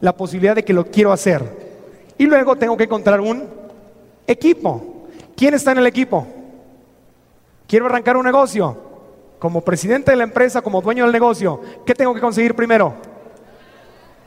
[0.00, 1.42] la posibilidad de que lo quiero hacer.
[2.18, 3.62] Y luego tengo que encontrar un
[4.26, 5.06] Equipo.
[5.36, 6.26] ¿Quién está en el equipo?
[7.66, 8.92] Quiero arrancar un negocio.
[9.38, 12.94] Como presidente de la empresa, como dueño del negocio, ¿qué tengo que conseguir primero?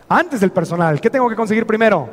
[0.10, 2.10] Antes del personal, ¿qué tengo que conseguir primero?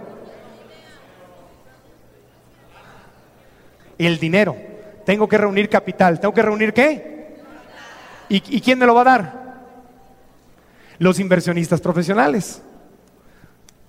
[3.99, 4.57] El dinero.
[5.05, 6.21] Tengo que reunir capital.
[6.21, 7.37] ¿Tengo que reunir qué?
[8.29, 9.43] ¿Y, ¿Y quién me lo va a dar?
[10.99, 12.63] Los inversionistas profesionales.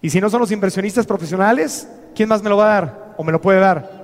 [0.02, 3.04] Y si no son los inversionistas profesionales, ¿quién más me lo va a dar?
[3.18, 4.04] o me lo puede dar?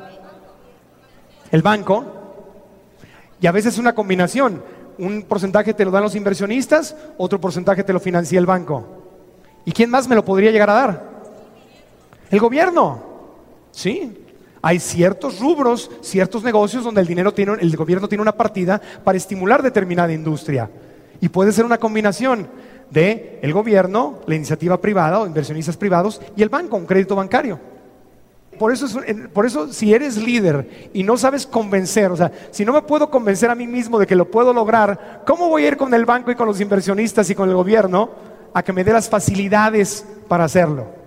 [1.51, 2.05] El banco.
[3.41, 4.63] Y a veces es una combinación.
[4.97, 8.85] Un porcentaje te lo dan los inversionistas, otro porcentaje te lo financia el banco.
[9.65, 11.09] ¿Y quién más me lo podría llegar a dar?
[12.29, 13.01] El gobierno.
[13.71, 14.25] Sí.
[14.61, 19.17] Hay ciertos rubros, ciertos negocios donde el dinero tiene, el gobierno tiene una partida para
[19.17, 20.69] estimular determinada industria.
[21.21, 22.47] Y puede ser una combinación
[22.89, 27.59] de el gobierno, la iniciativa privada o inversionistas privados y el banco, un crédito bancario.
[28.57, 28.87] Por eso,
[29.31, 33.09] por eso si eres líder y no sabes convencer, o sea, si no me puedo
[33.09, 36.03] convencer a mí mismo de que lo puedo lograr, ¿cómo voy a ir con el
[36.03, 38.09] banco y con los inversionistas y con el gobierno
[38.53, 40.98] a que me dé las facilidades para hacerlo?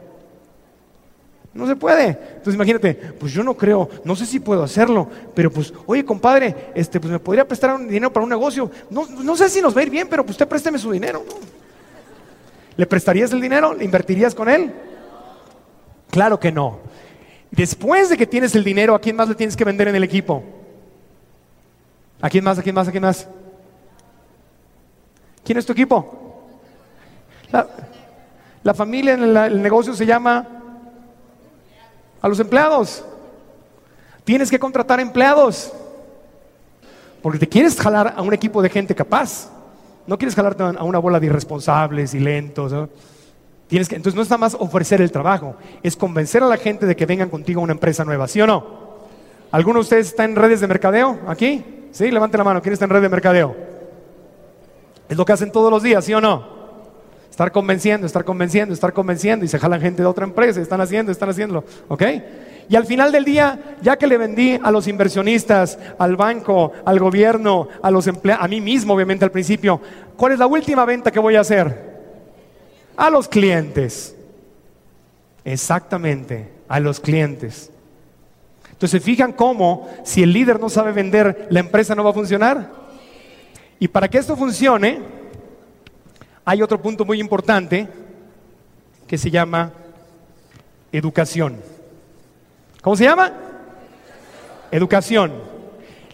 [1.55, 2.07] No se puede.
[2.07, 6.73] Entonces imagínate, pues yo no creo, no sé si puedo hacerlo, pero pues, oye compadre,
[6.75, 8.71] este, pues me podría prestar un dinero para un negocio.
[8.89, 11.25] No, no sé si nos va a ir bien, pero pues usted présteme su dinero.
[12.77, 13.75] ¿Le prestarías el dinero?
[13.75, 14.73] ¿Le invertirías con él?
[16.11, 16.79] Claro que no.
[17.51, 20.05] Después de que tienes el dinero, ¿a quién más le tienes que vender en el
[20.05, 20.43] equipo?
[22.23, 22.59] ¿A quién más?
[22.59, 22.89] ¿A quién más?
[22.89, 23.29] ¿A quién más?
[25.45, 26.49] ¿Quién es tu equipo?
[28.63, 30.62] La, familia en el negocio se llama
[32.23, 33.05] a los empleados.
[34.25, 35.73] Tienes que contratar empleados.
[37.21, 39.51] Porque te quieres jalar a un equipo de gente capaz.
[40.07, 42.73] No quieres jalarte a una bola de irresponsables y lentos.
[43.69, 46.85] Tienes que, entonces no es nada más ofrecer el trabajo, es convencer a la gente
[46.85, 48.83] de que vengan contigo a una empresa nueva, ¿sí o no?
[49.51, 51.65] ¿Alguno de ustedes está en redes de mercadeo aquí?
[51.91, 53.57] Sí, levante la mano, ¿quién está en red de mercadeo?
[55.09, 56.62] Es lo que hacen todos los días, ¿sí o no?
[57.33, 61.11] Estar convenciendo, estar convenciendo, estar convenciendo y se jalan gente de otra empresa, están haciendo,
[61.11, 62.03] están haciéndolo, ¿ok?
[62.69, 66.99] Y al final del día, ya que le vendí a los inversionistas, al banco, al
[66.99, 69.81] gobierno, a los empleados, a mí mismo obviamente al principio,
[70.15, 72.03] ¿cuál es la última venta que voy a hacer?
[72.99, 74.15] A los clientes.
[75.43, 77.71] Exactamente, a los clientes.
[78.73, 82.71] Entonces, fijan cómo si el líder no sabe vender, la empresa no va a funcionar?
[83.79, 85.22] Y para que esto funcione,
[86.45, 87.89] hay otro punto muy importante
[89.07, 89.73] que se llama
[90.91, 91.57] educación.
[92.81, 93.33] ¿Cómo se llama?
[94.71, 95.33] Educación.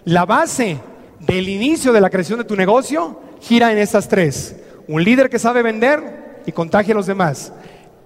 [0.04, 0.78] La base
[1.20, 4.56] del inicio de la creación de tu negocio gira en estas tres.
[4.86, 7.52] Un líder que sabe vender, y contagie a los demás.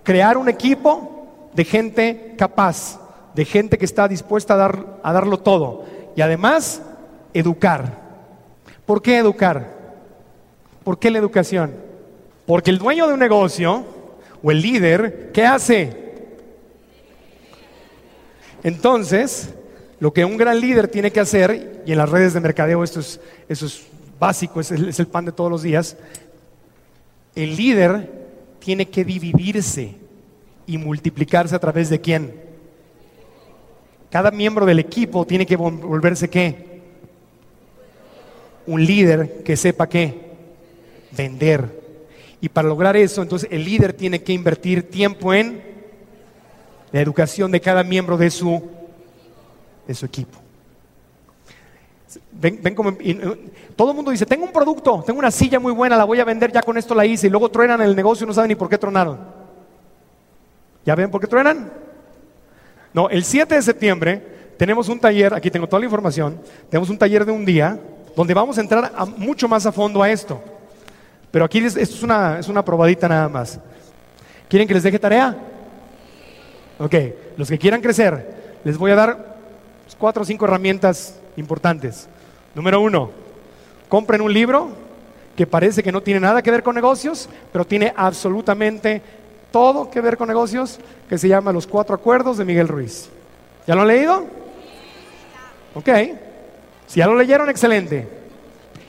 [0.03, 2.99] Crear un equipo de gente capaz,
[3.35, 5.85] de gente que está dispuesta a, dar, a darlo todo.
[6.17, 6.83] Y además,
[7.35, 8.01] educar.
[8.85, 9.79] ¿Por qué educar?
[10.83, 11.73] ¿Por qué la educación?
[12.53, 13.83] Porque el dueño de un negocio
[14.43, 15.91] o el líder, ¿qué hace?
[18.62, 19.55] Entonces,
[19.99, 23.01] lo que un gran líder tiene que hacer, y en las redes de mercadeo esto
[23.01, 23.87] es, eso es
[24.21, 25.97] básico, es es el pan de todos los días,
[27.35, 28.11] el líder
[28.59, 29.95] tiene que dividirse
[30.67, 32.35] y multiplicarse a través de quién?
[34.11, 36.83] Cada miembro del equipo tiene que volverse qué?
[38.67, 40.21] Un líder que sepa qué?
[41.12, 41.81] Vender.
[42.43, 45.63] Y para lograr eso, entonces el líder tiene que invertir tiempo en
[46.91, 48.61] la educación de cada miembro de su,
[49.87, 50.41] de su equipo.
[52.33, 52.95] Ven, como,
[53.77, 56.25] todo el mundo dice, tengo un producto, tengo una silla muy buena, la voy a
[56.25, 58.57] vender, ya con esto la hice, y luego truenan el negocio y no saben ni
[58.57, 59.21] por qué tronaron.
[60.85, 61.73] ¿Ya ven por qué truenan?
[62.93, 64.27] No, el 7 de septiembre
[64.57, 67.79] tenemos un taller, aquí tengo toda la información, tenemos un taller de un día
[68.17, 70.52] donde vamos a entrar mucho más a fondo a esto.
[71.33, 73.59] Pero aquí esto es una, es una probadita nada más.
[74.49, 75.37] ¿Quieren que les deje tarea?
[76.79, 76.95] Ok,
[77.37, 79.37] los que quieran crecer, les voy a dar
[79.99, 82.07] cuatro o cinco herramientas importantes.
[82.55, 83.11] Número uno,
[83.88, 84.71] compren un libro
[85.35, 89.01] que parece que no tiene nada que ver con negocios, pero tiene absolutamente
[89.51, 93.09] todo que ver con negocios, que se llama Los Cuatro Acuerdos de Miguel Ruiz.
[93.66, 94.27] ¿Ya lo han leído?
[95.75, 95.88] Ok.
[96.87, 98.07] Si ya lo leyeron, excelente.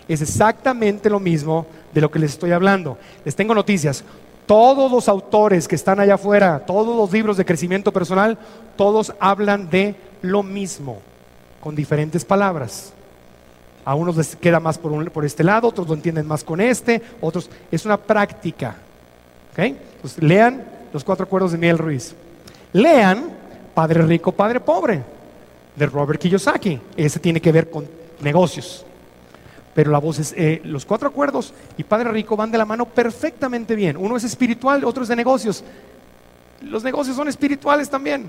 [0.08, 2.98] Es exactamente lo mismo de lo que les estoy hablando.
[3.26, 4.04] Les tengo noticias.
[4.46, 8.38] Todos los autores que están allá afuera, todos los libros de crecimiento personal,
[8.76, 11.00] todos hablan de lo mismo
[11.62, 12.92] con diferentes palabras.
[13.86, 17.02] A unos les queda más por, por este lado, otros lo entienden más con este,
[17.22, 17.50] otros.
[17.72, 18.76] Es una práctica.
[19.52, 19.76] ¿Ok?
[20.02, 22.16] Pues lean los cuatro acuerdos de Miguel Ruiz.
[22.74, 23.26] Lean
[23.74, 25.04] Padre Rico, Padre Pobre
[25.76, 26.80] de Robert Kiyosaki.
[26.96, 27.88] Ese tiene que ver con
[28.22, 28.86] negocios.
[29.74, 32.86] Pero la voz es, eh, los cuatro acuerdos y Padre Rico van de la mano
[32.86, 33.98] perfectamente bien.
[33.98, 35.64] Uno es espiritual, otro es de negocios.
[36.62, 38.26] Los negocios son espirituales también.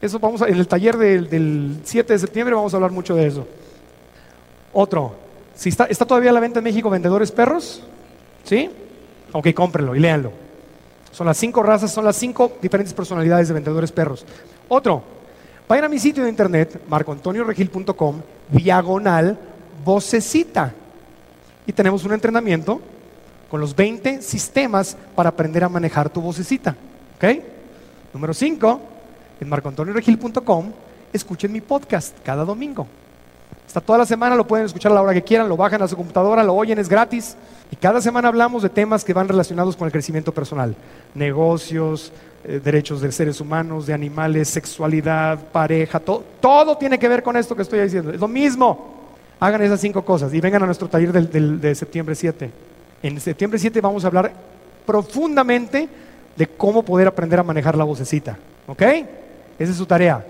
[0.00, 3.46] Eso vamos en el taller del, 7 de septiembre vamos a hablar mucho de eso.
[4.72, 5.14] Otro,
[5.54, 7.82] si está, está todavía a la venta en México Vendedores Perros,
[8.44, 8.70] ¿sí?
[9.32, 10.32] Ok, cómprenlo y léanlo.
[11.12, 14.24] Son las cinco razas, son las cinco diferentes personalidades de vendedores perros.
[14.68, 15.02] Otro,
[15.68, 19.38] vayan a mi sitio de internet, marcoantonioregil.com, diagonal,
[19.84, 20.72] vocecita.
[21.66, 22.80] Y tenemos un entrenamiento
[23.50, 26.76] con los 20 sistemas para aprender a manejar tu vocecita.
[27.16, 27.24] ¿Ok?
[28.14, 28.80] Número 5,
[29.40, 30.72] en marcoantonioregil.com,
[31.12, 32.86] escuchen mi podcast cada domingo.
[33.66, 35.86] Está toda la semana, lo pueden escuchar a la hora que quieran, lo bajan a
[35.86, 37.36] su computadora, lo oyen, es gratis.
[37.70, 40.74] Y cada semana hablamos de temas que van relacionados con el crecimiento personal.
[41.14, 42.12] Negocios,
[42.42, 47.54] eh, derechos de seres humanos, de animales, sexualidad, pareja, todo tiene que ver con esto
[47.54, 48.10] que estoy diciendo.
[48.12, 48.99] Es lo mismo.
[49.40, 52.50] Hagan esas cinco cosas y vengan a nuestro taller de septiembre 7.
[53.02, 54.32] En septiembre 7 vamos a hablar
[54.84, 55.88] profundamente
[56.36, 58.36] de cómo poder aprender a manejar la vocecita.
[58.66, 58.82] ¿Ok?
[58.82, 60.24] Esa es su tarea.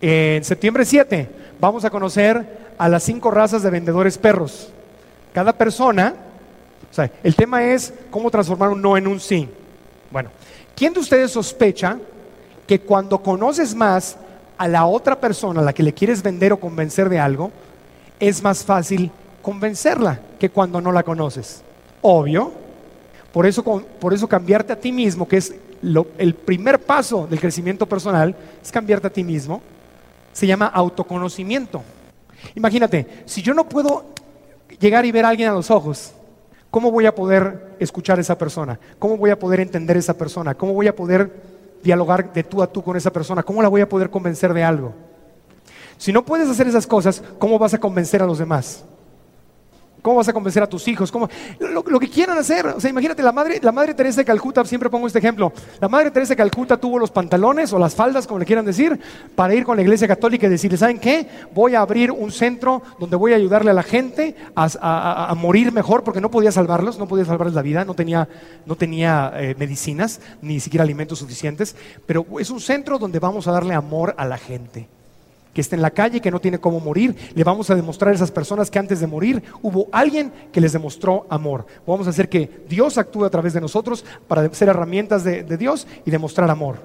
[0.00, 1.28] En septiembre 7
[1.60, 4.70] vamos a conocer a las cinco razas de vendedores perros.
[5.34, 6.14] Cada persona,
[6.90, 9.46] o sea, el tema es cómo transformar un no en un sí.
[10.10, 10.30] Bueno,
[10.74, 11.98] ¿quién de ustedes sospecha
[12.66, 14.16] que cuando conoces más
[14.56, 17.50] a la otra persona a la que le quieres vender o convencer de algo,
[18.22, 19.10] es más fácil
[19.42, 21.60] convencerla que cuando no la conoces?
[22.02, 22.52] Obvio.
[23.32, 25.52] Por eso, por eso cambiarte a ti mismo, que es
[26.18, 29.60] el primer paso del crecimiento personal, es cambiarte a ti mismo,
[30.32, 31.82] se llama autoconocimiento.
[32.54, 34.04] Imagínate, si yo no puedo
[34.78, 36.12] llegar y ver a alguien a los ojos,
[36.70, 38.78] ¿cómo voy a poder escuchar a esa persona?
[39.00, 40.54] ¿Cómo voy a poder entender a esa persona?
[40.54, 41.42] ¿Cómo voy a poder
[41.82, 43.42] dialogar de tú a tú con esa persona?
[43.42, 44.94] ¿Cómo la voy a poder convencer de algo?
[45.98, 48.84] Si no puedes hacer esas cosas, ¿cómo vas a convencer a los demás?
[50.02, 51.12] ¿Cómo vas a convencer a tus hijos?
[51.12, 51.28] ¿Cómo?
[51.60, 52.66] Lo, que quieran hacer.
[52.66, 55.52] O sea, imagínate, la madre, la madre Teresa de Calcuta, siempre pongo este ejemplo.
[55.80, 58.98] La madre Teresa de Calcuta tuvo los pantalones o las faldas, como le quieran decir,
[59.36, 61.28] para ir con la iglesia católica y decirle, ¿saben qué?
[61.54, 66.02] Voy a abrir un centro donde voy a ayudarle a la gente a, morir mejor,
[66.02, 68.28] porque no podía salvarlos, no podía salvarles la vida, no tenía,
[68.66, 71.76] no tenía eh, medicinas, ni siquiera alimentos suficientes.
[72.06, 74.88] Pero es un centro donde vamos a darle amor a la gente
[75.52, 77.14] que está en la calle, que no tiene cómo morir.
[77.34, 80.72] Le vamos a demostrar a esas personas que antes de morir hubo alguien que les
[80.72, 81.66] demostró amor.
[81.86, 85.86] Vamos a hacer que Dios actúe a través de nosotros para ser herramientas de, Dios
[86.06, 86.76] y demostrar amor.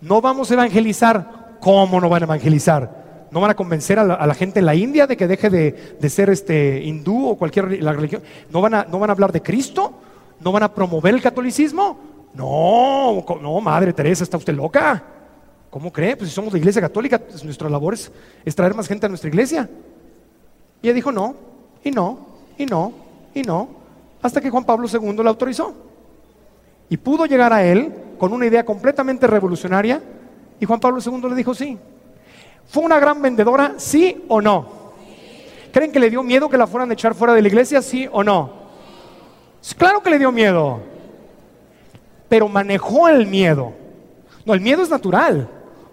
[0.00, 1.58] No vamos a evangelizar.
[1.60, 3.28] ¿Cómo no van a evangelizar?
[3.30, 6.30] ¿No van a convencer a la, gente en la India de que deje de, ser
[6.30, 8.22] este hindú o cualquier religión?
[8.50, 9.92] ¿No van, a, ¿No van a hablar de Cristo?
[10.40, 11.98] ¿No van a promover el catolicismo?
[12.34, 15.19] No, no, Madre Teresa, ¿está usted loca?
[15.70, 16.16] ¿Cómo cree?
[16.16, 18.10] Pues si somos la iglesia católica, pues nuestra labor es,
[18.54, 19.70] traer más gente a nuestra iglesia.
[20.82, 21.36] Y ella dijo no,
[21.84, 22.26] y no,
[22.58, 22.92] y no,
[23.32, 23.68] y no,
[24.20, 25.72] hasta que Juan Pablo II la autorizó.
[26.88, 30.02] Y pudo llegar a él con una idea completamente revolucionaria,
[30.58, 31.78] y Juan Pablo II le dijo sí.
[32.66, 34.80] ¿Fue una gran vendedora, sí o no?
[35.72, 38.08] ¿Creen que le dio miedo que la fueran a echar fuera de la iglesia, sí
[38.10, 38.52] o no?
[39.78, 40.80] Claro que le dio miedo,
[42.28, 43.72] pero manejó el miedo.
[44.44, 45.48] No, el miedo es natural.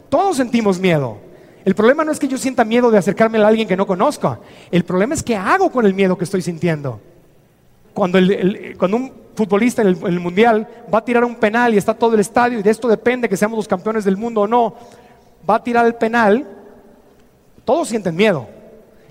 [0.09, 1.17] Todos sentimos miedo.
[1.65, 4.37] El problema no es que yo sienta miedo de acercarme a alguien que no conozco.
[4.71, 7.01] El problema es qué hago con el miedo que estoy sintiendo.
[7.93, 12.21] Cuando, un futbolista en el, mundial va a tirar un penal y está todo el
[12.21, 14.75] estadio y de esto depende que seamos los campeones del mundo o no,
[15.49, 16.47] va a tirar el penal,
[17.65, 18.47] todos sienten miedo.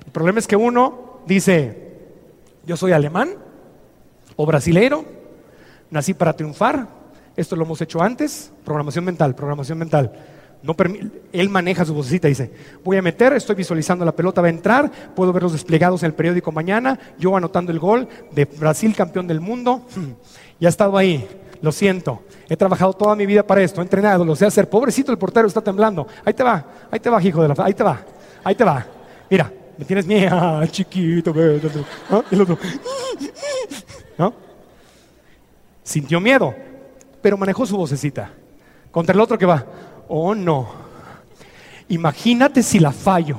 [0.05, 1.99] El problema es que uno dice,
[2.65, 3.35] yo soy alemán
[4.35, 5.05] o brasileiro,
[5.91, 6.89] nací para triunfar,
[7.37, 10.13] esto lo hemos hecho antes, programación mental, programación mental.
[10.67, 10.75] No
[11.33, 12.51] él maneja su vocecita, dice,
[12.83, 16.09] voy a meter, estoy visualizando la pelota, va a entrar, puedo ver los desplegados en
[16.09, 19.83] el periódico mañana, yo anotando el gol de Brasil campeón del mundo,
[20.59, 21.25] ya he estado ahí,
[21.62, 25.12] lo siento, he trabajado toda mi vida para esto, he entrenado, lo sé hacer, pobrecito
[25.12, 27.85] el portero está temblando, ahí te va, ahí te va, hijo de la, ahí te
[27.85, 28.01] va,
[28.43, 28.85] ahí te va,
[29.31, 32.25] mira, me tienes miedo, chiquito, ¿no?
[32.29, 32.59] El otro,
[34.19, 34.35] ¿no?
[35.85, 36.53] Sintió miedo,
[37.23, 38.33] pero manejó su vocecita.
[38.91, 39.64] Contra el otro que va,
[40.09, 40.69] oh no,
[41.89, 43.37] imagínate si la fallo.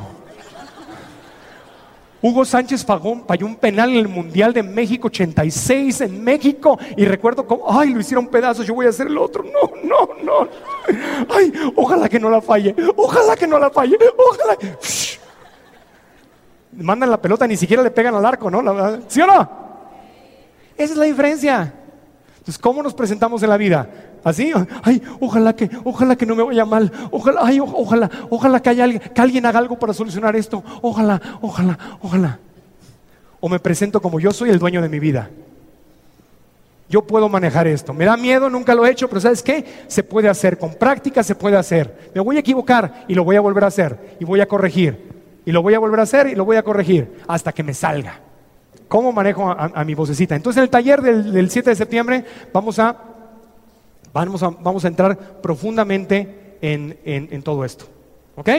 [2.21, 7.45] Hugo Sánchez falló, un penal en el Mundial de México 86 en México y recuerdo
[7.45, 9.43] cómo, ay, lo hicieron pedazos, yo voy a hacer el otro.
[9.43, 10.47] No, no, no.
[11.29, 14.57] Ay, ojalá que no la falle, ojalá que no la falle, ojalá.
[16.73, 18.63] Mandan la pelota, ni siquiera le pegan al arco, ¿no?
[19.07, 19.49] ¿Sí o no?
[20.75, 21.73] Esa es la diferencia.
[22.37, 23.89] Entonces, ¿cómo nos presentamos en la vida?
[24.27, 24.51] Así,
[24.83, 28.83] ay, ojalá que, ojalá que no me vaya mal, ojalá, ay, ojalá, ojalá que haya
[28.83, 32.37] alguien, que alguien haga algo para solucionar esto, ojalá, ojalá, ojalá.
[33.39, 35.29] O me presento como yo soy el dueño de mi vida.
[36.89, 37.93] Yo puedo manejar esto.
[37.93, 39.63] Me da miedo, nunca lo he hecho, pero ¿sabes qué?
[39.87, 42.11] Se puede hacer, con práctica se puede hacer.
[42.13, 45.07] Me voy a equivocar y lo voy a volver a hacer y voy a corregir.
[45.45, 47.73] Y lo voy a volver a hacer y lo voy a corregir hasta que me
[47.73, 48.19] salga.
[48.89, 50.35] ¿Cómo manejo a, mi vocecita?
[50.35, 52.97] Entonces en el taller del, 7 de septiembre vamos a,
[54.13, 57.85] vamos a, vamos a entrar profundamente en, todo esto.
[58.35, 58.49] ¿Ok?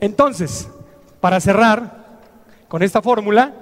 [0.00, 0.68] Entonces,
[1.20, 2.04] para cerrar
[2.68, 3.54] con esta fórmula,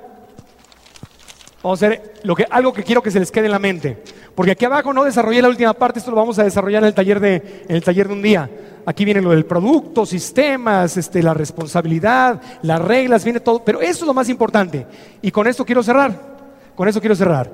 [1.62, 4.02] vamos a hacer lo que, algo que quiero que se les quede en la mente.
[4.34, 6.94] Porque aquí abajo no desarrollé la última parte, esto lo vamos a desarrollar en el
[6.94, 8.50] taller de, en el taller de un día.
[8.84, 13.62] Aquí viene lo del producto, sistemas, este, la responsabilidad, las reglas, viene todo.
[13.64, 14.86] Pero eso es lo más importante.
[15.20, 16.32] Y con esto quiero cerrar.
[16.74, 17.50] Con eso quiero cerrar.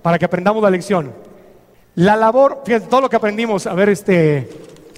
[0.00, 1.12] Para que aprendamos la lección.
[1.96, 3.66] La labor, fíjense, todo lo que aprendimos.
[3.66, 4.48] A ver, este.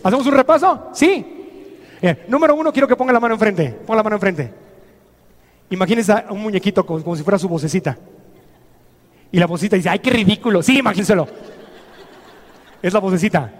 [0.03, 0.89] ¿Hacemos un repaso?
[0.93, 1.39] Sí.
[2.29, 3.71] Número uno, quiero que ponga la mano enfrente.
[3.71, 4.53] Ponga la mano enfrente.
[5.71, 7.97] Imagínense a un muñequito como, como si fuera su vocecita.
[9.31, 10.63] Y la vocecita dice, ¡ay, qué ridículo!
[10.63, 11.27] Sí, imagínenselo.
[12.83, 13.53] Es la vocecita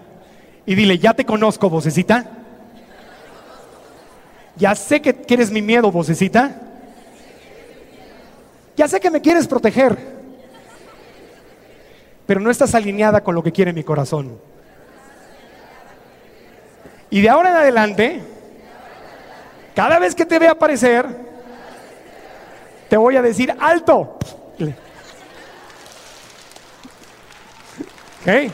[0.65, 2.25] y dile, ya te conozco, vocecita.
[4.55, 6.61] Ya sé que quieres mi miedo, vocecita.
[8.77, 10.22] Ya sé que me quieres proteger.
[12.25, 14.39] Pero no estás alineada con lo que quiere mi corazón.
[17.09, 18.21] Y de ahora en adelante,
[19.75, 21.05] cada vez que te vea aparecer,
[22.89, 24.17] te voy a decir alto.
[28.21, 28.51] ¿Ok?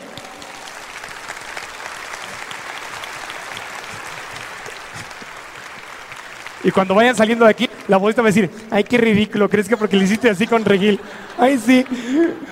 [6.63, 9.67] Y cuando vayan saliendo de aquí, la bolita va a decir, ay, qué ridículo, ¿crees
[9.67, 10.99] que porque le hiciste así con Regil?
[11.37, 11.83] Ay, sí,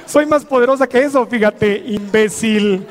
[0.08, 2.86] soy más poderosa que eso, fíjate, imbécil.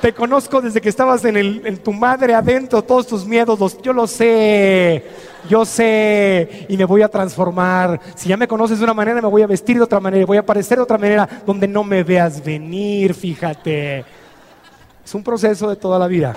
[0.00, 3.82] Te conozco desde que estabas en, el, en tu madre adentro, todos tus miedos, los,
[3.82, 5.02] yo lo sé,
[5.48, 8.00] yo sé, y me voy a transformar.
[8.14, 10.36] Si ya me conoces de una manera, me voy a vestir de otra manera, voy
[10.36, 14.04] a aparecer de otra manera, donde no me veas venir, fíjate.
[15.04, 16.36] Es un proceso de toda la vida.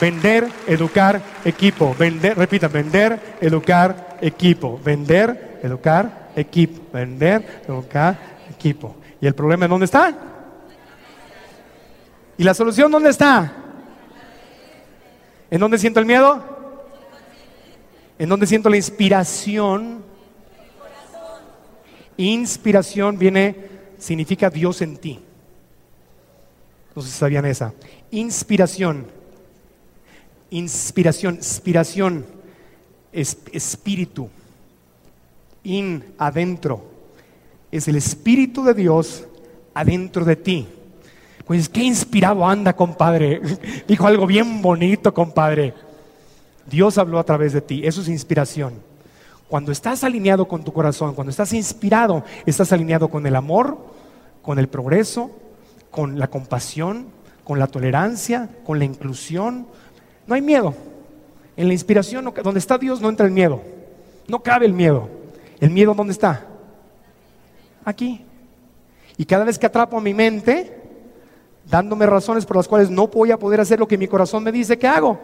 [0.00, 1.94] Vender, educar, equipo.
[1.98, 4.80] Vender, repita, vender, educar, equipo.
[4.84, 6.82] Vender, educar, equipo.
[6.92, 8.16] Vender, educar,
[8.50, 8.96] equipo.
[9.20, 10.14] ¿Y el problema en dónde está?
[12.36, 13.52] ¿Y la solución dónde está?
[15.50, 16.44] ¿En dónde siento el miedo?
[18.18, 20.04] ¿En dónde siento la inspiración?
[22.16, 23.56] Inspiración viene,
[23.98, 25.20] significa Dios en ti.
[26.94, 27.72] No sé si sabían esa.
[28.10, 29.17] Inspiración
[30.50, 32.26] Inspiración, inspiración,
[33.12, 34.28] es, espíritu.
[35.64, 36.84] In, adentro.
[37.70, 39.26] Es el espíritu de Dios
[39.74, 40.66] adentro de ti.
[41.46, 43.40] Pues qué inspirado anda, compadre.
[43.88, 45.74] Dijo algo bien bonito, compadre.
[46.68, 47.82] Dios habló a través de ti.
[47.84, 48.74] Eso es inspiración.
[49.48, 53.78] Cuando estás alineado con tu corazón, cuando estás inspirado, estás alineado con el amor,
[54.42, 55.30] con el progreso,
[55.90, 57.06] con la compasión,
[57.44, 59.66] con la tolerancia, con la inclusión,
[60.28, 60.74] no hay miedo.
[61.56, 63.62] En la inspiración, donde está Dios, no entra el miedo.
[64.28, 65.08] No cabe el miedo.
[65.58, 66.46] ¿El miedo dónde está?
[67.84, 68.24] Aquí.
[69.16, 70.72] Y cada vez que atrapo a mi mente,
[71.68, 74.52] dándome razones por las cuales no voy a poder hacer lo que mi corazón me
[74.52, 75.18] dice que hago.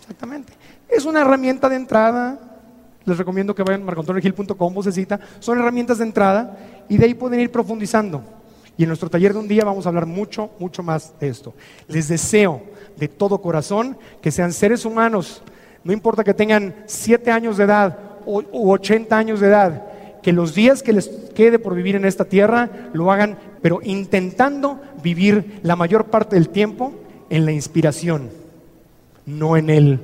[0.00, 0.52] Exactamente.
[0.88, 2.38] Es una herramienta de entrada.
[3.04, 5.20] Les recomiendo que vayan a marcontorregil.com, vocecita.
[5.38, 8.22] Son herramientas de entrada y de ahí pueden ir profundizando.
[8.76, 11.54] Y en nuestro taller de un día vamos a hablar mucho, mucho más de esto.
[11.88, 15.42] Les deseo de todo corazón que sean seres humanos,
[15.84, 19.84] no importa que tengan siete años de edad u 80 años de edad,
[20.22, 24.80] que los días que les quede por vivir en esta tierra lo hagan, pero intentando
[25.02, 26.92] vivir la mayor parte del tiempo
[27.30, 28.30] en la inspiración,
[29.24, 30.00] no en el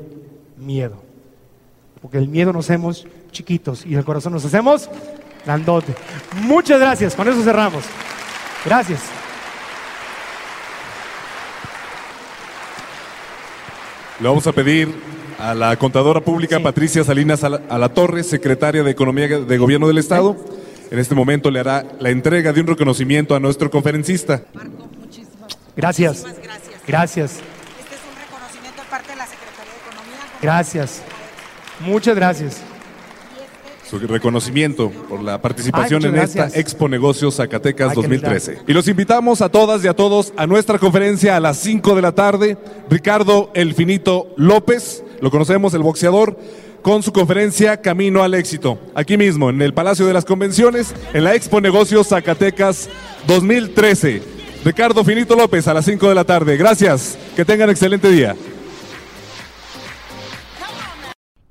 [0.57, 1.03] miedo.
[2.01, 4.89] Porque el miedo nos hacemos chiquitos y el corazón nos hacemos
[5.45, 5.95] grandote.
[6.43, 7.85] Muchas gracias, con eso cerramos.
[8.65, 9.22] Gracias.
[14.21, 14.89] Le vamos a pedir
[15.39, 19.99] a la contadora pública Patricia Salinas a la, Torre, secretaria de Economía de Gobierno del
[19.99, 20.37] Estado.
[20.91, 24.43] En este momento le hará la entrega de un reconocimiento a nuestro conferencista.
[24.55, 26.23] Marco, muchísimas gracias.
[26.23, 26.83] gracias.
[26.87, 27.33] Gracias.
[27.33, 30.39] Este es un reconocimiento de parte de la Secretaría de Economía.
[30.41, 31.03] Gracias.
[31.81, 32.72] Muchas gracias
[33.93, 38.61] su reconocimiento por la participación en esta Expo Negocios Zacatecas 2013.
[38.67, 42.03] Y los invitamos a todas y a todos a nuestra conferencia a las 5 de
[42.03, 42.57] la tarde.
[42.89, 46.39] Ricardo El Finito López, lo conocemos, el boxeador,
[46.81, 51.25] con su conferencia Camino al Éxito, aquí mismo, en el Palacio de las Convenciones, en
[51.25, 52.89] la Expo Negocios Zacatecas
[53.27, 54.23] 2013.
[54.65, 56.57] Ricardo Finito López a las 5 de la tarde.
[56.57, 58.35] Gracias, que tengan excelente día.